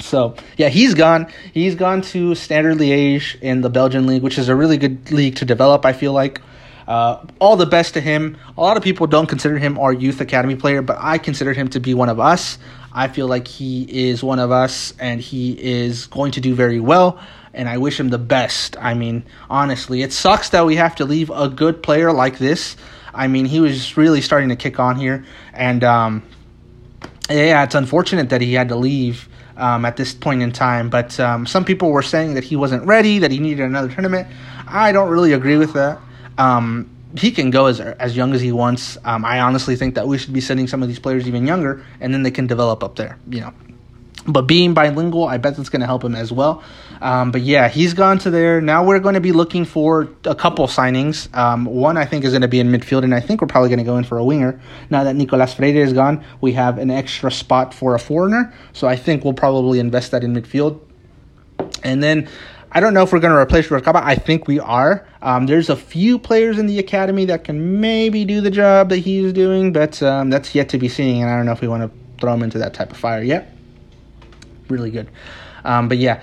So 0.00 0.34
yeah, 0.56 0.70
he's 0.70 0.94
gone. 0.94 1.30
He's 1.52 1.74
gone 1.74 2.00
to 2.02 2.34
Standard 2.34 2.78
Liège 2.78 3.38
in 3.40 3.60
the 3.60 3.68
Belgian 3.68 4.06
league, 4.06 4.22
which 4.22 4.38
is 4.38 4.48
a 4.48 4.56
really 4.56 4.78
good 4.78 5.10
league 5.10 5.36
to 5.36 5.44
develop. 5.44 5.84
I 5.84 5.92
feel 5.92 6.12
like. 6.12 6.40
Uh, 6.88 7.24
all 7.38 7.54
the 7.54 7.66
best 7.66 7.94
to 7.94 8.00
him. 8.00 8.36
A 8.58 8.60
lot 8.60 8.76
of 8.76 8.82
people 8.82 9.06
don't 9.06 9.28
consider 9.28 9.58
him 9.58 9.78
our 9.78 9.92
youth 9.92 10.20
academy 10.20 10.56
player, 10.56 10.82
but 10.82 10.96
I 10.98 11.18
consider 11.18 11.52
him 11.52 11.68
to 11.68 11.78
be 11.78 11.94
one 11.94 12.08
of 12.08 12.18
us. 12.18 12.58
I 12.92 13.08
feel 13.08 13.28
like 13.28 13.46
he 13.46 13.82
is 13.82 14.22
one 14.22 14.38
of 14.38 14.50
us 14.50 14.94
and 14.98 15.20
he 15.20 15.52
is 15.52 16.06
going 16.06 16.32
to 16.32 16.40
do 16.40 16.54
very 16.54 16.80
well. 16.80 17.20
And 17.52 17.68
I 17.68 17.78
wish 17.78 17.98
him 17.98 18.08
the 18.08 18.18
best. 18.18 18.76
I 18.78 18.94
mean, 18.94 19.24
honestly, 19.48 20.02
it 20.02 20.12
sucks 20.12 20.50
that 20.50 20.66
we 20.66 20.76
have 20.76 20.96
to 20.96 21.04
leave 21.04 21.30
a 21.30 21.48
good 21.48 21.82
player 21.82 22.12
like 22.12 22.38
this. 22.38 22.76
I 23.12 23.26
mean, 23.26 23.44
he 23.44 23.60
was 23.60 23.96
really 23.96 24.20
starting 24.20 24.50
to 24.50 24.56
kick 24.56 24.78
on 24.78 24.96
here. 24.96 25.24
And 25.52 25.82
um, 25.82 26.22
yeah, 27.28 27.64
it's 27.64 27.74
unfortunate 27.74 28.30
that 28.30 28.40
he 28.40 28.54
had 28.54 28.68
to 28.68 28.76
leave. 28.76 29.28
Um, 29.56 29.84
at 29.84 29.98
this 29.98 30.14
point 30.14 30.40
in 30.40 30.52
time. 30.52 30.88
But 30.88 31.20
um, 31.20 31.44
some 31.44 31.66
people 31.66 31.90
were 31.90 32.00
saying 32.00 32.32
that 32.32 32.44
he 32.44 32.56
wasn't 32.56 32.86
ready, 32.86 33.18
that 33.18 33.30
he 33.30 33.38
needed 33.38 33.62
another 33.62 33.92
tournament. 33.92 34.26
I 34.66 34.90
don't 34.90 35.10
really 35.10 35.34
agree 35.34 35.58
with 35.58 35.74
that. 35.74 35.98
Um, 36.38 36.88
he 37.16 37.30
can 37.32 37.50
go 37.50 37.66
as 37.66 37.80
as 37.80 38.16
young 38.16 38.34
as 38.34 38.40
he 38.40 38.52
wants. 38.52 38.98
Um, 39.04 39.24
I 39.24 39.40
honestly 39.40 39.76
think 39.76 39.94
that 39.94 40.06
we 40.06 40.18
should 40.18 40.32
be 40.32 40.40
sending 40.40 40.66
some 40.66 40.82
of 40.82 40.88
these 40.88 40.98
players 40.98 41.26
even 41.26 41.46
younger, 41.46 41.84
and 42.00 42.12
then 42.12 42.22
they 42.22 42.30
can 42.30 42.46
develop 42.46 42.84
up 42.84 42.96
there. 42.96 43.18
You 43.28 43.40
know, 43.40 43.54
but 44.26 44.42
being 44.42 44.74
bilingual, 44.74 45.24
I 45.24 45.38
bet 45.38 45.56
that's 45.56 45.68
going 45.68 45.80
to 45.80 45.86
help 45.86 46.04
him 46.04 46.14
as 46.14 46.30
well. 46.30 46.62
Um, 47.00 47.30
but 47.32 47.40
yeah, 47.40 47.68
he's 47.68 47.94
gone 47.94 48.18
to 48.20 48.30
there. 48.30 48.60
Now 48.60 48.84
we're 48.84 48.98
going 48.98 49.14
to 49.14 49.20
be 49.20 49.32
looking 49.32 49.64
for 49.64 50.08
a 50.24 50.34
couple 50.34 50.66
signings. 50.66 51.34
Um, 51.34 51.64
one 51.64 51.96
I 51.96 52.04
think 52.04 52.24
is 52.24 52.32
going 52.32 52.42
to 52.42 52.48
be 52.48 52.60
in 52.60 52.68
midfield, 52.68 53.04
and 53.04 53.14
I 53.14 53.20
think 53.20 53.40
we're 53.40 53.48
probably 53.48 53.70
going 53.70 53.78
to 53.78 53.84
go 53.84 53.96
in 53.96 54.04
for 54.04 54.18
a 54.18 54.24
winger. 54.24 54.60
Now 54.90 55.04
that 55.04 55.16
Nicolas 55.16 55.54
Freire 55.54 55.82
is 55.82 55.92
gone, 55.92 56.24
we 56.40 56.52
have 56.52 56.78
an 56.78 56.90
extra 56.90 57.30
spot 57.30 57.72
for 57.72 57.94
a 57.94 57.98
foreigner, 57.98 58.52
so 58.72 58.86
I 58.86 58.96
think 58.96 59.24
we'll 59.24 59.32
probably 59.32 59.78
invest 59.78 60.10
that 60.10 60.22
in 60.22 60.34
midfield. 60.34 60.80
And 61.82 62.02
then 62.02 62.28
I 62.72 62.78
don't 62.78 62.94
know 62.94 63.02
if 63.02 63.12
we're 63.12 63.18
going 63.18 63.32
to 63.32 63.38
replace 63.38 63.68
Ruvalcaba. 63.68 64.00
I 64.02 64.14
think 64.14 64.46
we 64.46 64.60
are. 64.60 65.04
Um, 65.22 65.46
there's 65.46 65.70
a 65.70 65.76
few 65.76 66.18
players 66.18 66.58
in 66.58 66.66
the 66.66 66.78
academy 66.78 67.24
that 67.24 67.42
can 67.42 67.80
maybe 67.80 68.24
do 68.24 68.40
the 68.40 68.50
job 68.50 68.90
that 68.90 68.98
he's 68.98 69.32
doing, 69.32 69.72
but 69.72 70.00
um, 70.02 70.30
that's 70.30 70.54
yet 70.54 70.68
to 70.70 70.78
be 70.78 70.88
seen, 70.88 71.22
and 71.22 71.30
I 71.30 71.36
don't 71.36 71.46
know 71.46 71.52
if 71.52 71.60
we 71.60 71.68
want 71.68 71.82
to 71.82 71.98
throw 72.20 72.32
him 72.32 72.42
into 72.42 72.58
that 72.58 72.72
type 72.72 72.92
of 72.92 72.96
fire 72.96 73.22
yet. 73.22 73.52
Really 74.68 74.92
good. 74.92 75.10
Um, 75.64 75.88
but 75.88 75.98
yeah, 75.98 76.22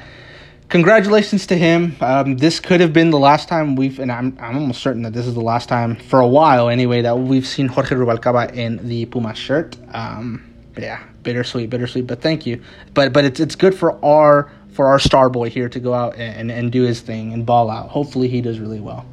congratulations 0.70 1.48
to 1.48 1.58
him. 1.58 1.98
Um, 2.00 2.38
this 2.38 2.62
could 2.62 2.80
have 2.80 2.94
been 2.94 3.10
the 3.10 3.20
last 3.20 3.50
time 3.50 3.76
we've, 3.76 4.00
and 4.00 4.10
I'm, 4.10 4.38
I'm 4.40 4.58
almost 4.58 4.82
certain 4.82 5.02
that 5.02 5.12
this 5.12 5.28
is 5.28 5.34
the 5.34 5.42
last 5.42 5.68
time 5.68 5.98
for 5.98 6.22
a 6.22 6.28
while 6.28 6.70
anyway 6.70 7.02
that 7.02 7.20
we've 7.20 7.48
seen 7.48 7.68
Jorge 7.68 7.96
Ruvalcaba 7.96 8.54
in 8.54 8.88
the 8.88 9.06
Puma 9.06 9.36
shirt. 9.36 9.76
Um, 9.92 10.54
yeah, 10.78 11.04
bittersweet, 11.24 11.70
bittersweet. 11.70 12.08
But 12.08 12.22
thank 12.22 12.46
you. 12.46 12.62
But 12.94 13.12
but 13.12 13.26
it's 13.26 13.40
it's 13.40 13.56
good 13.56 13.76
for 13.76 14.04
our 14.06 14.52
for 14.78 14.88
our 14.88 15.00
star 15.00 15.28
boy 15.28 15.50
here 15.50 15.68
to 15.68 15.80
go 15.80 15.92
out 15.92 16.16
and, 16.18 16.52
and, 16.52 16.72
do 16.72 16.84
his 16.84 17.02
thing 17.02 17.34
and 17.34 17.48
ball 17.48 17.72
out. 17.72 17.90
Hopefully 17.90 18.28
he 18.28 18.42
does 18.42 18.60
really 18.60 18.80
well. 18.80 19.08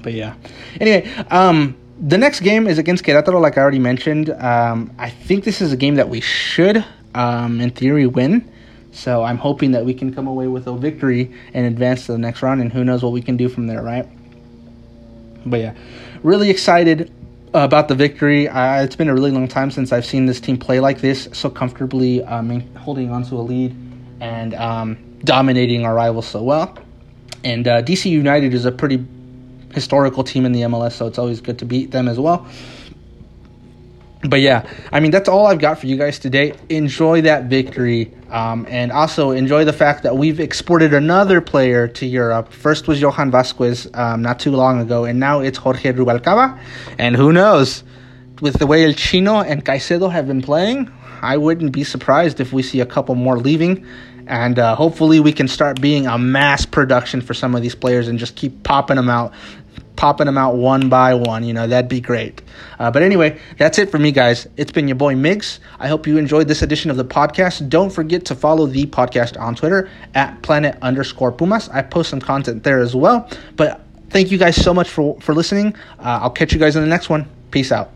But 0.00 0.12
yeah. 0.12 0.36
Anyway, 0.80 1.12
um, 1.28 1.76
the 2.00 2.16
next 2.16 2.38
game 2.38 2.68
is 2.68 2.78
against 2.78 3.02
Querétaro, 3.02 3.40
like 3.40 3.58
I 3.58 3.62
already 3.62 3.80
mentioned. 3.80 4.30
Um, 4.30 4.92
I 4.96 5.10
think 5.10 5.42
this 5.42 5.60
is 5.60 5.72
a 5.72 5.76
game 5.76 5.96
that 5.96 6.08
we 6.08 6.20
should, 6.20 6.84
um, 7.16 7.60
in 7.60 7.70
theory, 7.70 8.06
win. 8.06 8.48
So 8.92 9.24
I'm 9.24 9.38
hoping 9.38 9.72
that 9.72 9.84
we 9.84 9.92
can 9.92 10.14
come 10.14 10.28
away 10.28 10.46
with 10.46 10.68
a 10.68 10.76
victory 10.76 11.34
and 11.52 11.66
advance 11.66 12.06
to 12.06 12.12
the 12.12 12.18
next 12.18 12.40
round, 12.40 12.60
and 12.60 12.72
who 12.72 12.84
knows 12.84 13.02
what 13.02 13.12
we 13.12 13.22
can 13.22 13.36
do 13.36 13.48
from 13.48 13.66
there, 13.66 13.82
right? 13.82 14.06
But 15.44 15.58
yeah, 15.58 15.74
really 16.22 16.48
excited 16.48 17.12
about 17.54 17.88
the 17.88 17.96
victory. 17.96 18.48
Uh, 18.48 18.84
it's 18.84 18.94
been 18.94 19.08
a 19.08 19.14
really 19.14 19.32
long 19.32 19.48
time 19.48 19.72
since 19.72 19.90
I've 19.90 20.06
seen 20.06 20.26
this 20.26 20.40
team 20.40 20.58
play 20.58 20.78
like 20.78 21.00
this, 21.00 21.28
so 21.32 21.50
comfortably 21.50 22.22
um, 22.22 22.60
holding 22.76 23.10
on 23.10 23.24
to 23.24 23.34
a 23.34 23.42
lead 23.42 23.74
and 24.20 24.54
um, 24.54 25.18
dominating 25.24 25.84
our 25.84 25.94
rivals 25.94 26.26
so 26.26 26.42
well. 26.42 26.76
And 27.44 27.68
uh, 27.68 27.82
DC 27.82 28.10
United 28.10 28.54
is 28.54 28.64
a 28.64 28.72
pretty 28.72 29.04
historical 29.72 30.24
team 30.24 30.46
in 30.46 30.52
the 30.52 30.62
MLS, 30.62 30.92
so 30.92 31.06
it's 31.06 31.18
always 31.18 31.40
good 31.40 31.58
to 31.58 31.64
beat 31.64 31.90
them 31.90 32.08
as 32.08 32.18
well. 32.18 32.46
But 34.26 34.40
yeah, 34.40 34.66
I 34.90 35.00
mean, 35.00 35.10
that's 35.10 35.28
all 35.28 35.46
I've 35.46 35.58
got 35.58 35.78
for 35.78 35.86
you 35.86 35.96
guys 35.98 36.18
today. 36.18 36.54
Enjoy 36.70 37.20
that 37.22 37.44
victory. 37.44 38.10
Um, 38.30 38.66
and 38.68 38.90
also 38.90 39.30
enjoy 39.30 39.64
the 39.64 39.72
fact 39.72 40.02
that 40.02 40.16
we've 40.16 40.40
exported 40.40 40.92
another 40.92 41.40
player 41.40 41.86
to 41.88 42.06
Europe. 42.06 42.52
First 42.52 42.88
was 42.88 43.00
Johan 43.00 43.30
Vasquez 43.30 43.88
um, 43.94 44.22
not 44.22 44.40
too 44.40 44.50
long 44.50 44.80
ago, 44.80 45.04
and 45.04 45.20
now 45.20 45.40
it's 45.40 45.58
Jorge 45.58 45.92
Ruvalcaba. 45.92 46.58
And 46.98 47.14
who 47.14 47.32
knows, 47.32 47.84
with 48.40 48.58
the 48.58 48.66
way 48.66 48.86
El 48.86 48.94
Chino 48.94 49.40
and 49.40 49.64
Caicedo 49.64 50.10
have 50.10 50.26
been 50.26 50.42
playing, 50.42 50.90
I 51.22 51.36
wouldn't 51.36 51.72
be 51.72 51.84
surprised 51.84 52.40
if 52.40 52.52
we 52.52 52.62
see 52.62 52.80
a 52.80 52.86
couple 52.86 53.14
more 53.14 53.38
leaving. 53.38 53.86
And 54.26 54.58
uh, 54.58 54.74
hopefully, 54.74 55.20
we 55.20 55.32
can 55.32 55.48
start 55.48 55.80
being 55.80 56.06
a 56.06 56.16
mass 56.16 56.64
production 56.64 57.20
for 57.20 57.34
some 57.34 57.54
of 57.54 57.60
these 57.60 57.74
players 57.74 58.08
and 58.08 58.18
just 58.18 58.36
keep 58.36 58.62
popping 58.62 58.96
them 58.96 59.10
out 59.10 59.34
popping 59.96 60.26
them 60.26 60.38
out 60.38 60.56
one 60.56 60.88
by 60.88 61.14
one. 61.14 61.44
You 61.44 61.52
know, 61.52 61.66
that'd 61.66 61.88
be 61.88 62.00
great. 62.00 62.42
Uh, 62.78 62.90
but 62.90 63.02
anyway, 63.02 63.38
that's 63.58 63.78
it 63.78 63.90
for 63.90 63.98
me, 63.98 64.12
guys. 64.12 64.46
It's 64.56 64.72
been 64.72 64.88
your 64.88 64.96
boy 64.96 65.14
Migs. 65.14 65.58
I 65.78 65.88
hope 65.88 66.06
you 66.06 66.18
enjoyed 66.18 66.48
this 66.48 66.62
edition 66.62 66.90
of 66.90 66.96
the 66.96 67.04
podcast. 67.04 67.68
Don't 67.68 67.90
forget 67.90 68.24
to 68.26 68.34
follow 68.34 68.66
the 68.66 68.86
podcast 68.86 69.40
on 69.40 69.54
Twitter 69.54 69.88
at 70.14 70.42
planet 70.42 70.76
underscore 70.82 71.32
Pumas. 71.32 71.68
I 71.68 71.82
post 71.82 72.10
some 72.10 72.20
content 72.20 72.62
there 72.62 72.80
as 72.80 72.94
well. 72.94 73.28
But 73.56 73.82
thank 74.10 74.30
you 74.30 74.38
guys 74.38 74.56
so 74.56 74.74
much 74.74 74.88
for, 74.88 75.20
for 75.20 75.34
listening. 75.34 75.74
Uh, 75.98 76.20
I'll 76.22 76.30
catch 76.30 76.52
you 76.52 76.58
guys 76.58 76.76
in 76.76 76.82
the 76.82 76.88
next 76.88 77.08
one. 77.08 77.28
Peace 77.50 77.72
out. 77.72 77.90